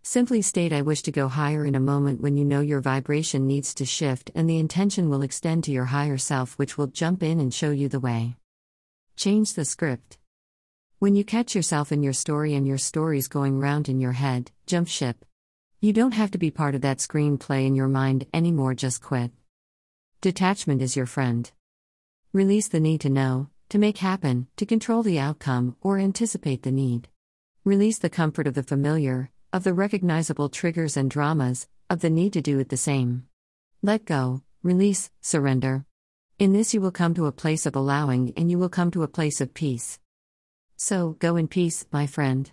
Simply 0.02 0.42
state 0.42 0.72
I 0.72 0.82
wish 0.82 1.02
to 1.02 1.12
go 1.12 1.28
higher 1.28 1.64
in 1.64 1.76
a 1.76 1.86
moment 1.92 2.20
when 2.20 2.36
you 2.36 2.44
know 2.44 2.62
your 2.62 2.80
vibration 2.80 3.46
needs 3.46 3.72
to 3.74 3.86
shift 3.86 4.32
and 4.34 4.50
the 4.50 4.58
intention 4.58 5.08
will 5.08 5.22
extend 5.22 5.62
to 5.64 5.70
your 5.70 5.84
higher 5.84 6.18
self, 6.18 6.58
which 6.58 6.76
will 6.76 6.88
jump 6.88 7.22
in 7.22 7.38
and 7.38 7.54
show 7.54 7.70
you 7.70 7.88
the 7.88 8.00
way. 8.00 8.34
Change 9.14 9.54
the 9.54 9.64
script. 9.64 10.18
When 10.98 11.14
you 11.14 11.22
catch 11.22 11.54
yourself 11.54 11.92
in 11.92 12.02
your 12.02 12.12
story 12.12 12.56
and 12.56 12.66
your 12.66 12.76
stories 12.76 13.28
going 13.28 13.60
round 13.60 13.88
in 13.88 14.00
your 14.00 14.14
head, 14.14 14.50
jump 14.66 14.88
ship. 14.88 15.24
You 15.82 15.94
don't 15.94 16.12
have 16.12 16.30
to 16.32 16.38
be 16.38 16.50
part 16.50 16.74
of 16.74 16.82
that 16.82 16.98
screenplay 16.98 17.64
in 17.64 17.74
your 17.74 17.88
mind 17.88 18.26
anymore, 18.34 18.74
just 18.74 19.02
quit. 19.02 19.30
Detachment 20.20 20.82
is 20.82 20.94
your 20.94 21.06
friend. 21.06 21.50
Release 22.34 22.68
the 22.68 22.80
need 22.80 23.00
to 23.00 23.08
know, 23.08 23.48
to 23.70 23.78
make 23.78 23.96
happen, 23.96 24.46
to 24.56 24.66
control 24.66 25.02
the 25.02 25.18
outcome, 25.18 25.76
or 25.80 25.98
anticipate 25.98 26.64
the 26.64 26.70
need. 26.70 27.08
Release 27.64 27.96
the 27.96 28.10
comfort 28.10 28.46
of 28.46 28.52
the 28.52 28.62
familiar, 28.62 29.30
of 29.54 29.64
the 29.64 29.72
recognizable 29.72 30.50
triggers 30.50 30.98
and 30.98 31.10
dramas, 31.10 31.66
of 31.88 32.00
the 32.00 32.10
need 32.10 32.34
to 32.34 32.42
do 32.42 32.58
it 32.58 32.68
the 32.68 32.76
same. 32.76 33.26
Let 33.80 34.04
go, 34.04 34.42
release, 34.62 35.10
surrender. 35.22 35.86
In 36.38 36.52
this, 36.52 36.74
you 36.74 36.82
will 36.82 36.90
come 36.90 37.14
to 37.14 37.24
a 37.24 37.32
place 37.32 37.64
of 37.64 37.74
allowing 37.74 38.34
and 38.36 38.50
you 38.50 38.58
will 38.58 38.68
come 38.68 38.90
to 38.90 39.02
a 39.02 39.08
place 39.08 39.40
of 39.40 39.54
peace. 39.54 39.98
So, 40.76 41.16
go 41.20 41.36
in 41.36 41.48
peace, 41.48 41.86
my 41.90 42.06
friend. 42.06 42.52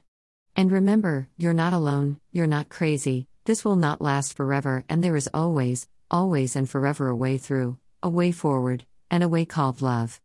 And 0.58 0.72
remember, 0.72 1.30
you're 1.38 1.54
not 1.54 1.74
alone, 1.74 2.20
you're 2.32 2.48
not 2.48 2.68
crazy, 2.68 3.28
this 3.46 3.64
will 3.64 3.76
not 3.76 4.02
last 4.02 4.36
forever, 4.36 4.84
and 4.90 5.04
there 5.04 5.16
is 5.16 5.30
always, 5.32 5.88
always 6.10 6.56
and 6.56 6.68
forever 6.68 7.10
a 7.10 7.16
way 7.16 7.38
through, 7.38 7.78
a 8.02 8.10
way 8.10 8.32
forward, 8.32 8.84
and 9.12 9.24
a 9.24 9.30
way 9.30 9.46
called 9.46 9.84
love. 9.84 10.20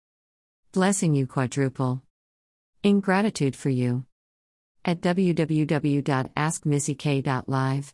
Blessing 0.72 1.14
you 1.14 1.26
quadruple. 1.26 2.00
In 2.82 3.00
gratitude 3.00 3.54
for 3.54 3.68
you. 3.68 4.06
At 4.86 5.02
www.askmissyk.live. 5.02 7.90